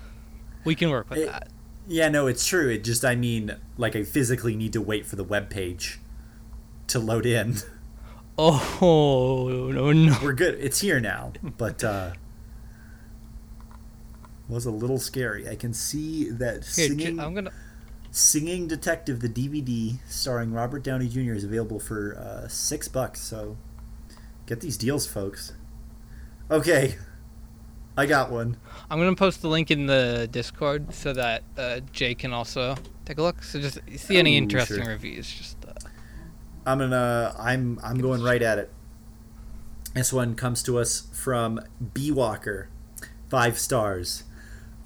we 0.65 0.75
can 0.75 0.91
work 0.91 1.09
with 1.11 1.21
It- 1.21 1.27
that 1.27 1.49
Yeah, 1.89 2.09
no, 2.11 2.27
it's 2.29 2.47
true. 2.47 2.69
It 2.69 2.85
just, 2.85 3.05
I 3.05 3.17
mean, 3.17 3.57
like, 3.77 3.97
I 3.97 4.05
physically 4.05 4.55
need 4.55 4.73
to 4.75 4.81
wait 4.81 5.05
for 5.07 5.17
the 5.17 5.25
web 5.25 5.51
page 5.51 5.99
to 6.89 6.99
load 7.01 7.27
in. 7.27 7.57
oh 8.39 9.71
no 9.75 9.93
no 9.93 10.19
We're 10.23 10.33
good. 10.33 10.55
It's 10.61 10.81
here 10.81 11.01
now, 11.01 11.33
but 11.43 11.83
uh 11.83 12.13
was 14.49 14.67
a 14.67 14.71
little 14.71 14.99
scary. 14.99 15.49
I 15.49 15.57
can 15.57 15.73
see 15.73 16.29
that 16.31 16.65
Here, 16.65 16.89
singing, 16.89 17.21
i'm 17.21 17.35
gonna 17.35 17.53
singing 18.13 18.69
detective, 18.69 19.21
the 19.21 19.29
DVD 19.29 19.99
starring 20.07 20.53
Robert 20.53 20.85
Downey 20.85 21.09
Jr. 21.09 21.33
is 21.33 21.45
available 21.45 21.81
for 21.81 22.17
uh, 22.17 22.49
six 22.49 22.87
bucks. 22.87 23.21
So 23.21 23.57
get 24.47 24.61
these 24.61 24.77
deals, 24.77 25.07
folks. 25.07 25.55
Okay, 26.51 26.97
I 27.97 28.07
got 28.07 28.31
one. 28.31 28.59
I'm 28.91 28.99
gonna 28.99 29.17
post 29.17 29.43
the 29.43 29.49
link 29.49 29.71
in 29.71 29.87
the 29.87 30.29
Discord 30.31 30.95
so 30.95 31.13
that 31.15 31.43
uh, 31.57 31.81
Jay 31.93 32.15
can 32.15 32.33
also 32.33 32.77
take 33.05 33.19
a 33.19 33.23
look. 33.23 33.43
So 33.43 33.61
just 33.61 33.81
see 33.97 34.19
any 34.19 34.35
Ooh, 34.35 34.39
interesting 34.39 34.83
sure. 34.83 34.93
reviews. 34.93 35.31
Just 35.31 35.57
uh, 35.65 35.73
I'm 36.67 36.79
gonna. 36.79 37.35
I'm. 37.39 37.81
I'm 37.83 37.99
going 37.99 38.23
right 38.23 38.43
at 38.43 38.59
it. 38.59 38.71
This 39.95 40.13
one 40.13 40.35
comes 40.35 40.63
to 40.65 40.79
us 40.79 41.09
from 41.13 41.61
B 41.93 42.11
Walker, 42.11 42.69
five 43.29 43.59
stars. 43.59 44.25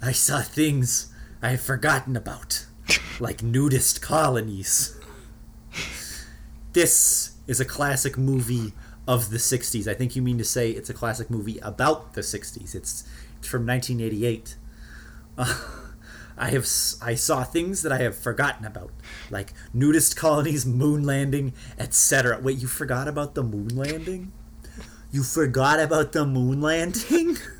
I 0.01 0.11
saw 0.11 0.41
things 0.41 1.11
I 1.41 1.49
have 1.49 1.61
forgotten 1.61 2.15
about, 2.15 2.65
like 3.19 3.41
nudist 3.41 4.01
colonies. 4.01 4.97
This 6.73 7.35
is 7.47 7.59
a 7.59 7.65
classic 7.65 8.17
movie 8.17 8.73
of 9.07 9.29
the 9.29 9.37
'60s. 9.37 9.87
I 9.87 9.93
think 9.93 10.15
you 10.15 10.21
mean 10.21 10.37
to 10.37 10.43
say 10.43 10.71
it's 10.71 10.89
a 10.89 10.93
classic 10.93 11.29
movie 11.29 11.59
about 11.59 12.13
the 12.13 12.21
'60s. 12.21 12.75
It's, 12.75 13.03
it's 13.37 13.47
from 13.47 13.65
1988. 13.65 14.55
I 16.39 16.49
have 16.51 16.67
I 17.01 17.15
saw 17.15 17.43
things 17.43 17.81
that 17.81 17.91
I 17.91 17.97
have 17.97 18.15
forgotten 18.15 18.65
about, 18.65 18.91
like 19.31 19.53
nudist 19.73 20.15
colonies, 20.15 20.65
moon 20.65 21.03
landing, 21.03 21.53
etc. 21.79 22.39
Wait, 22.39 22.59
you 22.59 22.67
forgot 22.67 23.07
about 23.07 23.33
the 23.33 23.43
moon 23.43 23.69
landing? 23.69 24.31
You 25.11 25.23
forgot 25.23 25.79
about 25.79 26.11
the 26.11 26.25
moon 26.25 26.61
landing? 26.61 27.37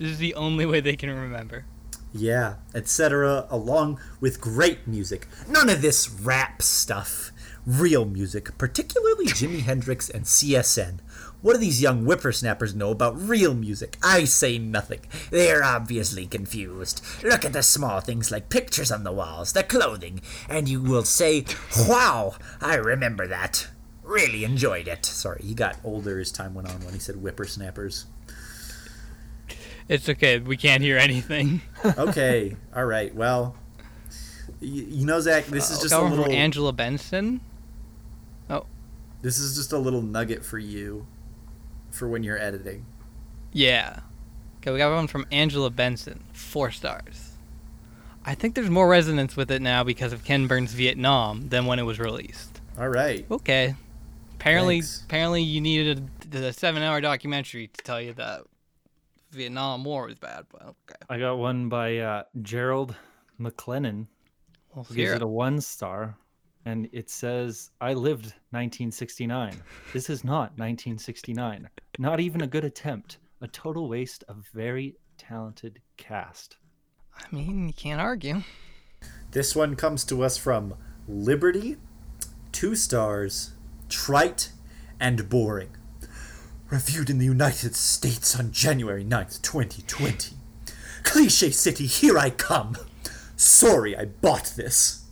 this 0.00 0.12
is 0.12 0.18
the 0.18 0.34
only 0.34 0.64
way 0.64 0.80
they 0.80 0.96
can 0.96 1.10
remember. 1.10 1.66
Yeah, 2.12 2.54
etc. 2.74 3.46
Along 3.50 4.00
with 4.18 4.40
great 4.40 4.86
music. 4.86 5.28
None 5.46 5.68
of 5.68 5.82
this 5.82 6.10
rap 6.10 6.62
stuff. 6.62 7.30
Real 7.66 8.06
music, 8.06 8.56
particularly 8.56 9.26
Jimi 9.26 9.60
Hendrix 9.62 10.08
and 10.08 10.24
CSN. 10.24 11.00
What 11.42 11.52
do 11.54 11.58
these 11.58 11.80
young 11.82 12.04
whippersnappers 12.04 12.74
know 12.74 12.90
about 12.90 13.20
real 13.20 13.54
music? 13.54 13.98
I 14.02 14.24
say 14.24 14.58
nothing. 14.58 15.00
They're 15.30 15.62
obviously 15.62 16.26
confused. 16.26 17.02
Look 17.22 17.44
at 17.44 17.52
the 17.52 17.62
small 17.62 18.00
things 18.00 18.30
like 18.30 18.48
pictures 18.48 18.90
on 18.90 19.04
the 19.04 19.12
walls, 19.12 19.52
the 19.52 19.62
clothing, 19.62 20.20
and 20.48 20.68
you 20.68 20.80
will 20.82 21.04
say, 21.04 21.44
Wow, 21.86 22.34
I 22.60 22.74
remember 22.76 23.26
that. 23.26 23.68
Really 24.02 24.44
enjoyed 24.44 24.88
it. 24.88 25.04
Sorry, 25.06 25.42
he 25.44 25.54
got 25.54 25.78
older 25.84 26.18
as 26.18 26.32
time 26.32 26.54
went 26.54 26.68
on 26.68 26.80
when 26.80 26.94
he 26.94 27.00
said 27.00 27.16
whippersnappers. 27.16 28.06
It's 29.90 30.08
okay. 30.08 30.38
We 30.38 30.56
can't 30.56 30.82
hear 30.82 30.96
anything. 30.98 31.62
okay, 31.84 32.54
all 32.74 32.84
right. 32.84 33.12
Well, 33.14 33.56
y- 34.60 34.68
you 34.68 35.04
know, 35.04 35.20
Zach, 35.20 35.46
this 35.46 35.68
is 35.70 35.78
Uh, 35.78 35.82
just 35.82 35.94
a 35.94 36.00
little. 36.00 36.24
from 36.26 36.32
Angela 36.32 36.72
Benson. 36.72 37.40
Oh, 38.48 38.66
This 39.22 39.38
is 39.40 39.56
just 39.56 39.72
a 39.72 39.78
little 39.78 40.00
nugget 40.02 40.44
for 40.44 40.58
you, 40.60 41.06
for 41.90 42.08
when 42.08 42.22
you're 42.22 42.38
editing. 42.38 42.86
Yeah. 43.52 44.00
Okay, 44.58 44.70
we 44.70 44.78
got 44.78 44.94
one 44.94 45.08
from 45.08 45.26
Angela 45.32 45.70
Benson. 45.70 46.22
Four 46.32 46.70
stars. 46.70 47.32
I 48.24 48.34
think 48.36 48.54
there's 48.54 48.70
more 48.70 48.86
resonance 48.88 49.36
with 49.36 49.50
it 49.50 49.60
now 49.60 49.82
because 49.82 50.12
of 50.12 50.22
Ken 50.24 50.46
Burns' 50.46 50.72
Vietnam 50.72 51.48
than 51.48 51.66
when 51.66 51.78
it 51.80 51.82
was 51.84 51.98
released. 51.98 52.60
All 52.78 52.88
right. 52.88 53.26
Okay. 53.30 53.74
Apparently, 54.34 54.76
Thanks. 54.82 55.02
apparently 55.04 55.42
you 55.42 55.60
needed 55.60 56.08
a, 56.32 56.36
a 56.46 56.52
seven-hour 56.52 57.00
documentary 57.00 57.66
to 57.68 57.82
tell 57.84 58.00
you 58.00 58.12
that 58.14 58.42
Vietnam 59.30 59.84
War 59.84 60.06
was 60.06 60.18
bad. 60.18 60.46
But 60.50 60.62
okay, 60.62 61.00
I 61.08 61.18
got 61.18 61.38
one 61.38 61.68
by 61.68 61.98
uh, 61.98 62.22
Gerald 62.42 62.94
McLennan. 63.40 64.06
we'll 64.74 64.84
who 64.84 64.94
gives 64.94 65.12
it 65.12 65.22
a 65.22 65.26
one 65.26 65.60
star, 65.60 66.16
and 66.64 66.88
it 66.92 67.10
says, 67.10 67.70
"I 67.80 67.94
lived 67.94 68.34
1969. 68.50 69.54
This 69.92 70.10
is 70.10 70.24
not 70.24 70.58
1969. 70.58 71.68
Not 71.98 72.20
even 72.20 72.42
a 72.42 72.46
good 72.46 72.64
attempt. 72.64 73.18
A 73.40 73.48
total 73.48 73.88
waste 73.88 74.24
of 74.28 74.48
very 74.52 74.96
talented 75.16 75.80
cast." 75.96 76.56
I 77.14 77.34
mean, 77.34 77.68
you 77.68 77.72
can't 77.72 78.00
argue. 78.00 78.42
This 79.30 79.54
one 79.54 79.76
comes 79.76 80.04
to 80.04 80.22
us 80.22 80.36
from 80.36 80.74
Liberty, 81.08 81.76
two 82.52 82.74
stars, 82.74 83.52
trite, 83.88 84.52
and 84.98 85.28
boring. 85.28 85.70
Reviewed 86.70 87.10
in 87.10 87.18
the 87.18 87.24
United 87.24 87.74
States 87.74 88.38
on 88.38 88.52
January 88.52 89.04
9th, 89.04 89.42
2020. 89.42 90.36
Cliche 91.02 91.50
City, 91.50 91.86
here 91.86 92.16
I 92.16 92.30
come. 92.30 92.76
Sorry 93.34 93.96
I 93.96 94.04
bought 94.04 94.52
this. 94.56 95.04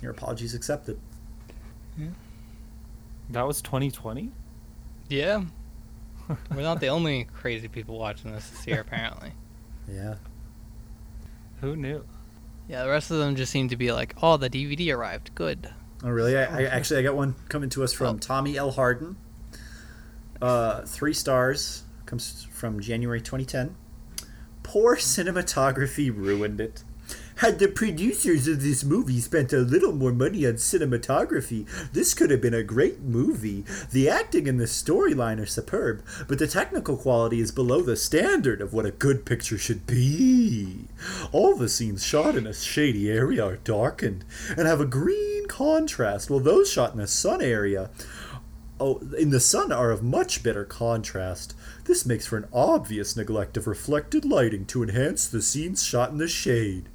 Your 0.00 0.12
apologies 0.12 0.54
accepted. 0.54 0.98
Yeah. 1.98 2.06
That 3.30 3.46
was 3.46 3.60
2020. 3.62 4.30
Yeah. 5.08 5.42
We're 6.28 6.62
not 6.62 6.80
the 6.80 6.88
only 6.88 7.24
crazy 7.24 7.66
people 7.66 7.98
watching 7.98 8.32
this 8.32 8.48
this 8.50 8.66
year, 8.66 8.80
apparently. 8.80 9.32
Yeah. 9.92 10.14
Who 11.60 11.74
knew? 11.74 12.04
Yeah, 12.68 12.84
the 12.84 12.90
rest 12.90 13.10
of 13.10 13.18
them 13.18 13.34
just 13.34 13.50
seem 13.50 13.68
to 13.70 13.76
be 13.76 13.90
like, 13.90 14.14
oh, 14.22 14.36
the 14.36 14.48
DVD 14.48 14.94
arrived. 14.94 15.34
Good. 15.34 15.68
Oh, 16.02 16.08
really? 16.10 16.36
I, 16.36 16.44
I 16.44 16.64
actually 16.64 17.00
I 17.00 17.02
got 17.02 17.14
one 17.16 17.34
coming 17.48 17.68
to 17.70 17.84
us 17.84 17.92
from 17.92 18.16
Oh. 18.16 18.18
Tommy 18.18 18.56
L. 18.56 18.70
Harden. 18.70 19.16
Uh, 20.40 20.82
three 20.82 21.12
stars 21.12 21.82
comes 22.06 22.46
from 22.50 22.80
January 22.80 23.20
2010. 23.20 23.76
Poor 24.62 24.96
cinematography 24.96 26.14
ruined 26.14 26.60
it. 26.60 26.82
Had 27.36 27.58
the 27.58 27.68
producers 27.68 28.46
of 28.46 28.62
this 28.62 28.84
movie 28.84 29.18
spent 29.18 29.52
a 29.54 29.58
little 29.60 29.92
more 29.92 30.12
money 30.12 30.46
on 30.46 30.54
cinematography, 30.54 31.66
this 31.92 32.12
could 32.12 32.30
have 32.30 32.42
been 32.42 32.52
a 32.54 32.62
great 32.62 33.00
movie. 33.00 33.64
The 33.90 34.10
acting 34.10 34.46
and 34.46 34.60
the 34.60 34.66
storyline 34.66 35.40
are 35.40 35.46
superb, 35.46 36.04
but 36.28 36.38
the 36.38 36.46
technical 36.46 36.98
quality 36.98 37.40
is 37.40 37.50
below 37.50 37.80
the 37.80 37.96
standard 37.96 38.60
of 38.60 38.74
what 38.74 38.84
a 38.84 38.90
good 38.90 39.24
picture 39.24 39.56
should 39.56 39.86
be. 39.86 40.84
All 41.32 41.56
the 41.56 41.68
scenes 41.70 42.04
shot 42.04 42.36
in 42.36 42.46
a 42.46 42.52
shady 42.52 43.10
area 43.10 43.44
are 43.44 43.56
darkened 43.56 44.24
and 44.56 44.66
have 44.68 44.80
a 44.82 44.86
green 44.86 45.39
contrast, 45.50 46.30
Well, 46.30 46.40
those 46.40 46.70
shot 46.70 46.92
in 46.92 46.98
the 46.98 47.06
sun 47.06 47.42
area 47.42 47.90
oh, 48.80 49.00
in 49.18 49.30
the 49.30 49.40
sun 49.40 49.70
are 49.70 49.90
of 49.90 50.02
much 50.02 50.42
better 50.42 50.64
contrast. 50.64 51.54
This 51.84 52.06
makes 52.06 52.26
for 52.26 52.36
an 52.36 52.48
obvious 52.52 53.16
neglect 53.16 53.56
of 53.56 53.66
reflected 53.66 54.24
lighting 54.24 54.64
to 54.66 54.82
enhance 54.82 55.26
the 55.26 55.42
scenes 55.42 55.82
shot 55.84 56.10
in 56.10 56.18
the 56.18 56.28
shade. 56.28 56.88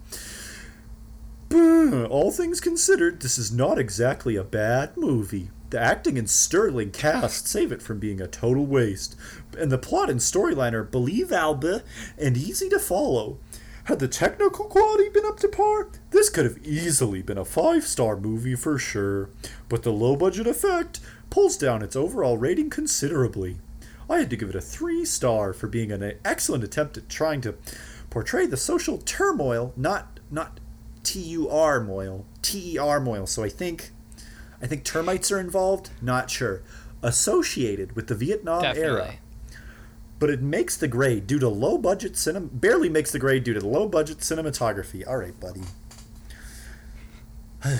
All 1.52 2.32
things 2.32 2.60
considered, 2.60 3.22
this 3.22 3.38
is 3.38 3.52
not 3.52 3.78
exactly 3.78 4.36
a 4.36 4.44
bad 4.44 4.98
movie. 4.98 5.52
The 5.70 5.80
acting 5.80 6.18
and 6.18 6.30
sterling 6.30 6.92
cast 6.92 7.48
save 7.48 7.72
it 7.72 7.82
from 7.82 8.00
being 8.00 8.20
a 8.20 8.28
total 8.28 8.66
waste, 8.66 9.16
and 9.58 9.72
the 9.72 9.78
plot 9.78 10.10
and 10.10 10.20
storyline 10.20 10.74
are 10.74 10.84
believable 10.84 11.82
and 12.18 12.38
easy 12.38 12.70
to 12.70 12.80
follow. 12.80 13.38
Had 13.86 14.00
the 14.00 14.08
technical 14.08 14.66
quality 14.66 15.10
been 15.10 15.26
up 15.26 15.40
to 15.40 15.48
par, 15.48 15.90
this 16.10 16.30
could 16.30 16.46
have 16.46 16.58
easily 16.66 17.22
been 17.22 17.38
a 17.38 17.46
five 17.46 17.84
star 17.84 18.18
movie 18.18 18.56
for 18.56 18.80
sure. 18.80 19.30
But 19.70 19.84
the 19.84 19.92
low 19.92 20.16
budget 20.16 20.48
effect 20.48 21.00
pulls 21.30 21.56
down 21.56 21.84
its 21.84 21.96
overall 21.96 22.38
rating 22.38 22.72
considerably. 22.72 23.58
I 24.10 24.18
had 24.18 24.30
to 24.32 24.38
give 24.38 24.50
it 24.50 24.56
a 24.56 24.62
three 24.62 25.06
star 25.06 25.54
for 25.54 25.68
being 25.68 25.92
an 25.92 26.14
excellent 26.26 26.64
attempt 26.64 26.98
at 26.98 27.10
trying 27.10 27.42
to 27.42 27.56
portray 28.10 28.48
the 28.48 28.58
social 28.58 28.98
turmoil, 28.98 29.72
not 29.76 30.20
not 30.32 30.60
T 31.04 31.20
U 31.20 31.48
R 31.50 31.80
moil, 31.80 32.26
T 32.42 32.74
E 32.74 32.78
R 32.80 33.00
moil. 33.00 33.28
So 33.28 33.44
I 33.44 33.50
think 33.50 33.92
I 34.64 34.66
think 34.66 34.84
termites 34.84 35.32
are 35.32 35.40
involved. 35.40 35.92
Not 36.02 36.32
sure. 36.32 36.64
Associated 37.04 37.96
with 37.96 38.08
the 38.08 38.16
Vietnam 38.16 38.64
Definitely. 38.64 38.90
era 38.90 39.14
but 40.20 40.30
it 40.30 40.42
makes 40.42 40.78
the 40.78 40.88
grade 40.88 41.28
due 41.28 41.40
to 41.40 41.50
low 41.50 41.78
budget 41.78 42.16
cinema. 42.18 42.48
Barely 42.48 42.90
makes 42.90 43.12
the 43.12 43.20
grade 43.20 43.44
due 43.44 43.54
to 43.54 43.60
the 43.60 43.68
low 43.68 43.88
budget 43.88 44.20
cinematography. 44.20 45.06
All 45.08 45.18
right, 45.18 45.38
buddy. 45.40 45.62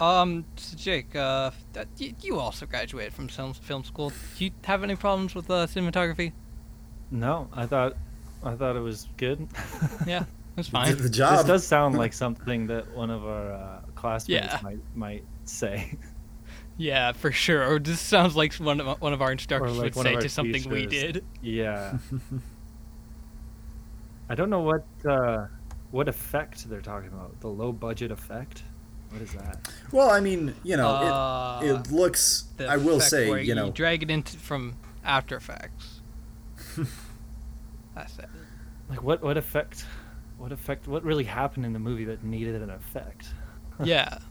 um, 0.00 0.44
so 0.56 0.76
Jake, 0.76 1.14
uh, 1.14 1.50
you, 1.98 2.14
you 2.22 2.38
also 2.38 2.66
graduated 2.66 3.12
from 3.12 3.28
film 3.28 3.52
film 3.54 3.84
school. 3.84 4.10
Do 4.36 4.44
you 4.44 4.50
have 4.64 4.82
any 4.82 4.96
problems 4.96 5.34
with 5.34 5.50
uh, 5.50 5.66
cinematography? 5.66 6.32
No, 7.10 7.48
I 7.52 7.66
thought, 7.66 7.96
I 8.42 8.54
thought 8.54 8.76
it 8.76 8.80
was 8.80 9.08
good. 9.16 9.46
yeah, 10.06 10.24
that's 10.56 10.68
fine. 10.68 10.96
The 10.96 11.08
job. 11.08 11.38
This 11.38 11.46
does 11.46 11.66
sound 11.66 11.96
like 11.96 12.12
something 12.12 12.66
that 12.68 12.90
one 12.94 13.10
of 13.10 13.24
our 13.24 13.52
uh, 13.52 13.80
classmates 13.94 14.46
Yeah. 14.46 14.58
might 14.62 14.78
might 14.94 15.24
say. 15.44 15.96
Yeah, 16.76 17.12
for 17.12 17.30
sure. 17.30 17.70
Or 17.70 17.78
this 17.78 18.00
sounds 18.00 18.34
like 18.34 18.54
one 18.54 18.80
of 18.80 19.00
one 19.00 19.12
of 19.12 19.22
our 19.22 19.32
instructors 19.32 19.76
like 19.76 19.94
would 19.94 20.04
say 20.04 20.16
to 20.16 20.28
something 20.28 20.68
we 20.68 20.86
did. 20.86 21.24
Yeah. 21.40 21.98
I 24.28 24.34
don't 24.34 24.50
know 24.50 24.60
what 24.60 24.84
uh, 25.08 25.46
what 25.90 26.08
effect 26.08 26.68
they're 26.68 26.80
talking 26.80 27.08
about. 27.08 27.38
The 27.40 27.48
low 27.48 27.72
budget 27.72 28.10
effect. 28.10 28.62
What 29.10 29.20
is 29.20 29.32
that? 29.32 29.70
Well, 29.92 30.10
I 30.10 30.20
mean, 30.20 30.54
you 30.62 30.78
know, 30.78 30.88
Uh, 30.88 31.60
it, 31.62 31.70
it 31.70 31.92
looks. 31.92 32.44
I 32.66 32.78
will 32.78 32.98
say, 32.98 33.28
where 33.28 33.40
you 33.40 33.54
know, 33.54 33.70
drag 33.70 34.02
it 34.02 34.10
into 34.10 34.38
from 34.38 34.76
After 35.04 35.36
Effects. 35.36 36.00
That's 37.94 38.18
it. 38.18 38.28
Like 38.88 39.02
what 39.02 39.22
what 39.22 39.36
effect? 39.36 39.84
What 40.38 40.50
effect? 40.50 40.88
What 40.88 41.04
really 41.04 41.24
happened 41.24 41.66
in 41.66 41.74
the 41.74 41.78
movie 41.78 42.06
that 42.06 42.24
needed 42.24 42.60
an 42.62 42.70
effect? 42.70 43.28
Yeah. 43.84 44.18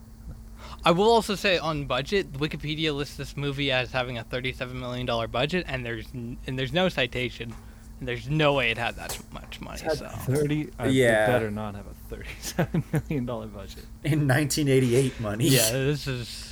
I 0.83 0.91
will 0.91 1.09
also 1.11 1.35
say 1.35 1.57
on 1.57 1.85
budget, 1.85 2.33
Wikipedia 2.33 2.95
lists 2.95 3.15
this 3.17 3.35
movie 3.37 3.71
as 3.71 3.91
having 3.91 4.17
a 4.17 4.23
thirty-seven 4.23 4.79
million 4.79 5.05
dollar 5.05 5.27
budget, 5.27 5.65
and 5.67 5.85
there's 5.85 6.07
n- 6.13 6.37
and 6.47 6.57
there's 6.57 6.73
no 6.73 6.89
citation, 6.89 7.53
and 7.99 8.07
there's 8.07 8.29
no 8.29 8.53
way 8.53 8.71
it 8.71 8.77
had 8.77 8.95
that 8.95 9.17
much 9.31 9.61
money. 9.61 9.81
Had 9.81 9.97
So 9.99 10.07
thirty. 10.07 10.69
I 10.79 10.87
it 10.87 10.93
Yeah. 10.93 11.27
better 11.27 11.51
not 11.51 11.75
have 11.75 11.85
a 11.87 11.93
thirty-seven 12.15 12.83
million 12.93 13.25
dollar 13.25 13.47
budget. 13.47 13.85
in 14.03 14.27
1988 14.27 15.19
money. 15.19 15.47
yeah, 15.47 15.71
this 15.71 16.07
is 16.07 16.47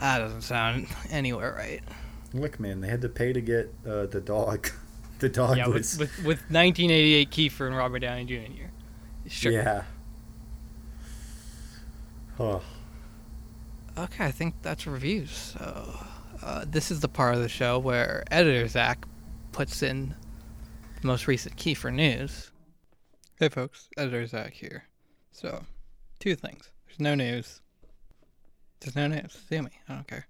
that 0.00 0.18
doesn't 0.18 0.42
sound 0.42 0.86
anywhere 1.10 1.54
right. 1.56 1.80
Look, 2.32 2.60
man, 2.60 2.80
they 2.80 2.88
had 2.88 3.00
to 3.02 3.08
pay 3.08 3.32
to 3.32 3.40
get 3.40 3.74
uh, 3.86 4.06
the 4.06 4.20
dog. 4.20 4.70
The 5.20 5.28
dog 5.28 5.56
Yeah, 5.56 5.66
was. 5.66 5.98
with, 5.98 6.16
with 6.18 6.24
with 6.24 6.38
1988 6.52 7.30
Kiefer 7.32 7.66
and 7.66 7.76
Robert 7.76 7.98
Downey 7.98 8.24
Jr. 8.24 8.66
Sure. 9.28 9.50
Yeah. 9.50 9.82
Oh, 12.40 12.62
Okay, 13.98 14.26
I 14.26 14.30
think 14.30 14.54
that's 14.62 14.86
reviews. 14.86 15.56
So, 15.58 15.98
uh, 16.40 16.64
this 16.68 16.92
is 16.92 17.00
the 17.00 17.08
part 17.08 17.34
of 17.34 17.40
the 17.40 17.48
show 17.48 17.80
where 17.80 18.22
editor 18.30 18.68
Zach 18.68 19.04
puts 19.50 19.82
in 19.82 20.14
the 21.00 21.06
most 21.06 21.26
recent 21.26 21.56
Kiefer 21.56 21.92
news. 21.92 22.52
Hey, 23.40 23.48
folks, 23.48 23.88
editor 23.96 24.24
Zach 24.24 24.52
here. 24.52 24.84
So, 25.32 25.64
two 26.20 26.36
things. 26.36 26.70
There's 26.86 27.00
no 27.00 27.16
news. 27.16 27.60
There's 28.78 28.94
no 28.94 29.08
news. 29.08 29.36
See 29.48 29.60
me. 29.60 29.70
I 29.88 29.94
don't 29.94 30.06
care. 30.06 30.28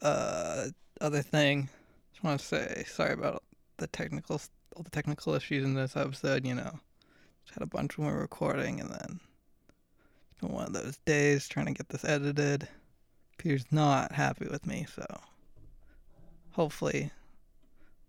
Uh, 0.00 0.68
other 1.02 1.20
thing, 1.20 1.68
just 2.12 2.24
want 2.24 2.40
to 2.40 2.46
say 2.46 2.84
sorry 2.86 3.12
about 3.12 3.42
the 3.76 3.88
technical, 3.88 4.40
all 4.74 4.82
the 4.84 4.90
technical 4.90 5.34
issues 5.34 5.64
in 5.66 5.74
this 5.74 5.96
episode. 5.96 6.46
You 6.46 6.54
know, 6.54 6.80
just 7.44 7.58
had 7.58 7.62
a 7.62 7.66
bunch 7.66 7.98
when 7.98 8.06
we 8.08 8.14
were 8.14 8.20
recording, 8.20 8.80
and 8.80 8.88
then 8.90 9.20
one 10.48 10.66
of 10.66 10.72
those 10.72 10.98
days 11.04 11.48
trying 11.48 11.66
to 11.66 11.72
get 11.72 11.88
this 11.88 12.04
edited. 12.04 12.68
Peter's 13.38 13.70
not 13.70 14.12
happy 14.12 14.46
with 14.48 14.66
me, 14.66 14.86
so 14.94 15.04
hopefully, 16.52 17.10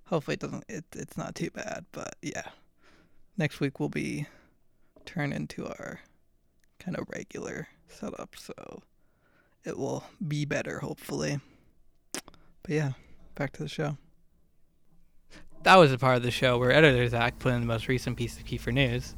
hopefully 0.06 0.34
it 0.36 0.40
doesn't. 0.40 0.66
It, 0.68 0.86
it's 0.94 1.18
not 1.18 1.36
too 1.36 1.50
bad, 1.52 1.86
but 1.92 2.16
yeah, 2.22 2.50
next 3.38 3.60
week 3.60 3.80
will 3.80 3.90
be 3.90 4.28
turned 5.06 5.34
into 5.34 5.66
our 5.66 6.00
kind 6.80 6.98
of 6.98 7.08
regular 7.10 7.68
setup, 7.88 8.36
so 8.38 8.82
it 9.64 9.78
will 9.78 10.04
be 10.28 10.46
better, 10.46 10.80
hopefully. 10.80 11.40
But 12.64 12.72
yeah, 12.72 12.92
back 13.36 13.52
to 13.54 13.64
the 13.64 13.70
show. 13.70 13.98
That 15.64 15.76
was 15.76 15.92
a 15.92 15.98
part 15.98 16.18
of 16.18 16.24
the 16.24 16.32
show 16.32 16.58
where 16.58 16.72
editor 16.72 17.08
Zach 17.08 17.38
put 17.40 17.54
in 17.54 17.62
the 17.62 17.68
most 17.68 17.88
recent 17.88 18.18
piece 18.18 18.38
of 18.38 18.46
Kiefer 18.46 18.74
news. 18.74 19.16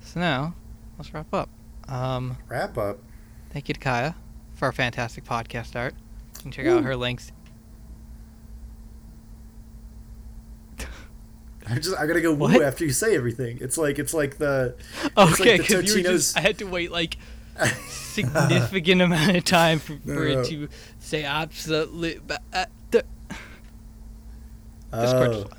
So 0.00 0.20
now, 0.20 0.54
let's 0.98 1.12
wrap 1.14 1.32
up. 1.32 1.48
Um, 1.90 2.36
wrap 2.48 2.78
up. 2.78 2.98
Thank 3.50 3.68
you 3.68 3.74
to 3.74 3.80
Kaya 3.80 4.14
for 4.54 4.66
our 4.66 4.72
fantastic 4.72 5.24
podcast 5.24 5.74
art. 5.76 5.94
You 6.36 6.42
can 6.42 6.50
check 6.52 6.66
out 6.66 6.84
her 6.84 6.96
links. 6.96 7.32
I 11.68 11.74
just 11.76 11.96
I 11.96 12.06
gotta 12.06 12.20
go 12.20 12.32
woo 12.32 12.52
What? 12.52 12.62
after 12.62 12.84
you 12.84 12.92
say 12.92 13.14
everything. 13.14 13.58
It's 13.60 13.76
like 13.78 13.98
it's 13.98 14.14
like 14.14 14.38
the 14.38 14.74
Okay, 15.16 15.58
like 15.58 15.66
the 15.68 15.76
because 15.76 15.94
you 15.96 16.02
just, 16.02 16.36
I 16.36 16.40
had 16.40 16.58
to 16.58 16.64
wait 16.64 16.90
like 16.90 17.16
significant 17.88 19.02
amount 19.02 19.36
of 19.36 19.44
time 19.44 19.78
for, 19.78 19.96
for 19.98 20.08
No. 20.28 20.40
it 20.40 20.46
to 20.46 20.68
say 20.98 21.24
absolutely. 21.24 22.18
But, 22.26 22.42
uh, 22.52 22.64
the, 22.90 23.04
Discord 24.92 25.28
oh 25.28 25.32
is 25.32 25.42
fun. 25.44 25.58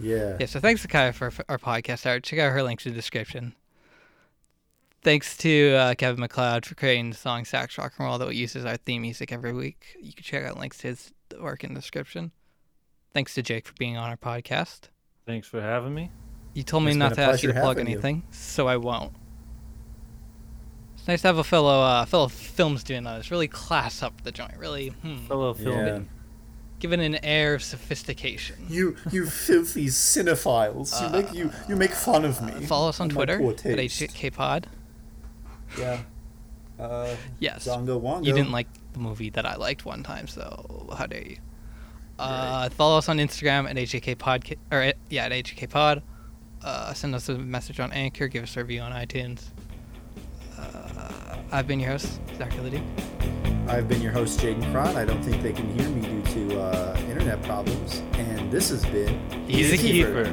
yeah. 0.00 0.36
Yeah, 0.38 0.46
so 0.46 0.60
thanks 0.60 0.82
to 0.82 0.88
Kaya 0.88 1.12
for 1.12 1.32
our 1.48 1.58
podcast 1.58 2.06
art. 2.08 2.22
Check 2.22 2.38
out 2.38 2.52
her 2.52 2.62
links 2.62 2.86
in 2.86 2.92
the 2.92 2.96
description. 2.96 3.54
Thanks 5.02 5.36
to 5.38 5.70
uh, 5.74 5.94
Kevin 5.94 6.20
MacLeod 6.20 6.66
for 6.66 6.74
creating 6.74 7.10
the 7.10 7.16
song 7.16 7.44
Sax 7.44 7.78
Rock 7.78 7.92
and 7.98 8.06
Roll 8.06 8.18
that 8.18 8.26
we 8.28 8.34
use 8.36 8.56
as 8.56 8.64
our 8.64 8.76
theme 8.76 9.02
music 9.02 9.30
every 9.32 9.52
week. 9.52 9.96
You 10.00 10.12
can 10.12 10.24
check 10.24 10.44
out 10.44 10.58
links 10.58 10.78
to 10.78 10.88
his 10.88 11.12
work 11.40 11.62
in 11.62 11.74
the 11.74 11.80
description. 11.80 12.32
Thanks 13.14 13.34
to 13.34 13.42
Jake 13.42 13.66
for 13.68 13.74
being 13.78 13.96
on 13.96 14.10
our 14.10 14.16
podcast. 14.16 14.88
Thanks 15.24 15.46
for 15.46 15.60
having 15.60 15.94
me. 15.94 16.10
You 16.54 16.62
told 16.64 16.84
me 16.84 16.90
It's 16.90 16.98
not 16.98 17.14
to 17.14 17.22
ask 17.22 17.42
you 17.42 17.52
to 17.52 17.60
plug 17.60 17.76
having 17.76 17.86
you. 17.90 17.94
anything, 17.94 18.24
so 18.30 18.66
I 18.66 18.78
won't. 18.78 19.12
It's 20.96 21.06
nice 21.06 21.20
to 21.22 21.28
have 21.28 21.38
a 21.38 21.44
fellow 21.44 21.80
uh, 21.82 22.04
fellow 22.04 22.28
film 22.28 22.76
student 22.78 23.06
on. 23.06 23.18
It's 23.20 23.30
really 23.30 23.48
class 23.48 24.02
up 24.02 24.22
the 24.22 24.32
joint. 24.32 24.56
Really, 24.58 24.88
hmm, 24.88 25.18
Fellow 25.26 25.54
film. 25.54 25.86
Yeah. 25.86 26.00
given 26.80 26.98
an 27.00 27.16
air 27.24 27.54
of 27.54 27.62
sophistication. 27.62 28.56
You 28.68 28.96
you 29.12 29.26
filthy 29.26 29.86
cinephiles. 29.86 31.00
You 31.00 31.08
make 31.10 31.32
you 31.32 31.52
you 31.68 31.76
make 31.76 31.92
fun 31.92 32.24
of 32.24 32.42
me. 32.42 32.66
Follow 32.66 32.88
us 32.88 32.98
on 32.98 33.04
and 33.04 33.12
Twitter 33.12 33.38
poor 33.38 33.52
at 33.52 33.58
taste. 33.58 34.02
Yeah. 35.78 36.00
Uh, 36.78 37.14
Yes. 37.38 37.66
Zongo 37.66 38.00
Wongo. 38.00 38.24
You 38.24 38.32
didn't 38.32 38.52
like 38.52 38.68
the 38.92 38.98
movie 38.98 39.30
that 39.30 39.46
I 39.46 39.56
liked 39.56 39.84
one 39.84 40.02
time, 40.02 40.26
so 40.26 40.88
how 40.96 41.06
dare 41.06 41.22
you? 41.22 41.36
Uh, 42.18 42.68
Follow 42.70 42.98
us 42.98 43.08
on 43.08 43.18
Instagram 43.18 43.68
at 43.68 43.76
HJK 43.76 44.16
Pod, 44.18 44.44
or 44.72 44.92
yeah, 45.10 45.24
at 45.26 45.32
HJK 45.32 45.68
Pod. 45.70 46.02
Uh, 46.62 46.92
send 46.94 47.14
us 47.14 47.28
a 47.28 47.36
message 47.38 47.78
on 47.80 47.92
Anchor. 47.92 48.28
Give 48.28 48.42
us 48.42 48.56
a 48.56 48.60
review 48.60 48.80
on 48.80 48.92
iTunes. 48.92 49.42
Uh, 50.58 51.36
I've 51.52 51.66
been 51.66 51.78
your 51.80 51.90
host, 51.90 52.18
Zach 52.38 52.56
Liddy. 52.62 52.82
I've 53.68 53.88
been 53.88 54.00
your 54.00 54.12
host, 54.12 54.40
Jaden 54.40 54.70
Cron. 54.72 54.96
I 54.96 55.04
don't 55.04 55.22
think 55.22 55.42
they 55.42 55.52
can 55.52 55.68
hear 55.78 55.88
me 55.88 56.00
due 56.22 56.48
to 56.48 56.60
uh, 56.60 56.96
internet 57.08 57.42
problems. 57.42 58.02
And 58.14 58.50
this 58.50 58.70
has 58.70 58.84
been 58.86 59.18
He's 59.46 59.72
a 59.72 59.76
Kiefer. 59.76 60.26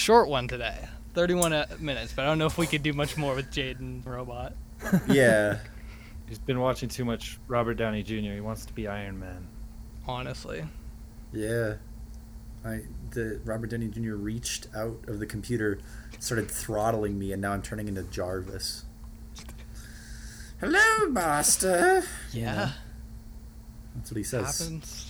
Short 0.00 0.28
one 0.30 0.48
today, 0.48 0.78
31 1.12 1.52
uh, 1.52 1.66
minutes, 1.78 2.14
but 2.14 2.22
I 2.22 2.28
don't 2.28 2.38
know 2.38 2.46
if 2.46 2.56
we 2.56 2.66
could 2.66 2.82
do 2.82 2.94
much 2.94 3.18
more 3.18 3.34
with 3.34 3.50
Jaden 3.50 4.04
Robot. 4.06 4.54
Yeah. 5.08 5.58
He's 6.26 6.38
been 6.38 6.58
watching 6.58 6.88
too 6.88 7.04
much 7.04 7.38
Robert 7.48 7.74
Downey 7.74 8.02
Jr. 8.02 8.14
He 8.32 8.40
wants 8.40 8.64
to 8.64 8.72
be 8.72 8.88
Iron 8.88 9.20
Man. 9.20 9.46
Honestly, 10.08 10.64
Yeah. 11.34 11.74
I 12.64 12.80
the 13.10 13.42
Robert 13.44 13.68
Downey 13.70 13.88
Jr. 13.88 14.14
reached 14.14 14.68
out 14.74 14.96
of 15.06 15.18
the 15.18 15.26
computer, 15.26 15.80
started 16.18 16.50
throttling 16.50 17.18
me, 17.18 17.32
and 17.32 17.42
now 17.42 17.52
I'm 17.52 17.60
turning 17.62 17.86
into 17.86 18.02
Jarvis. 18.04 18.84
Hello, 20.60 21.08
master. 21.10 22.04
yeah, 22.32 22.72
That's 23.96 24.10
what 24.10 24.16
he 24.16 24.24
says. 24.24 24.58
happens. 24.60 25.09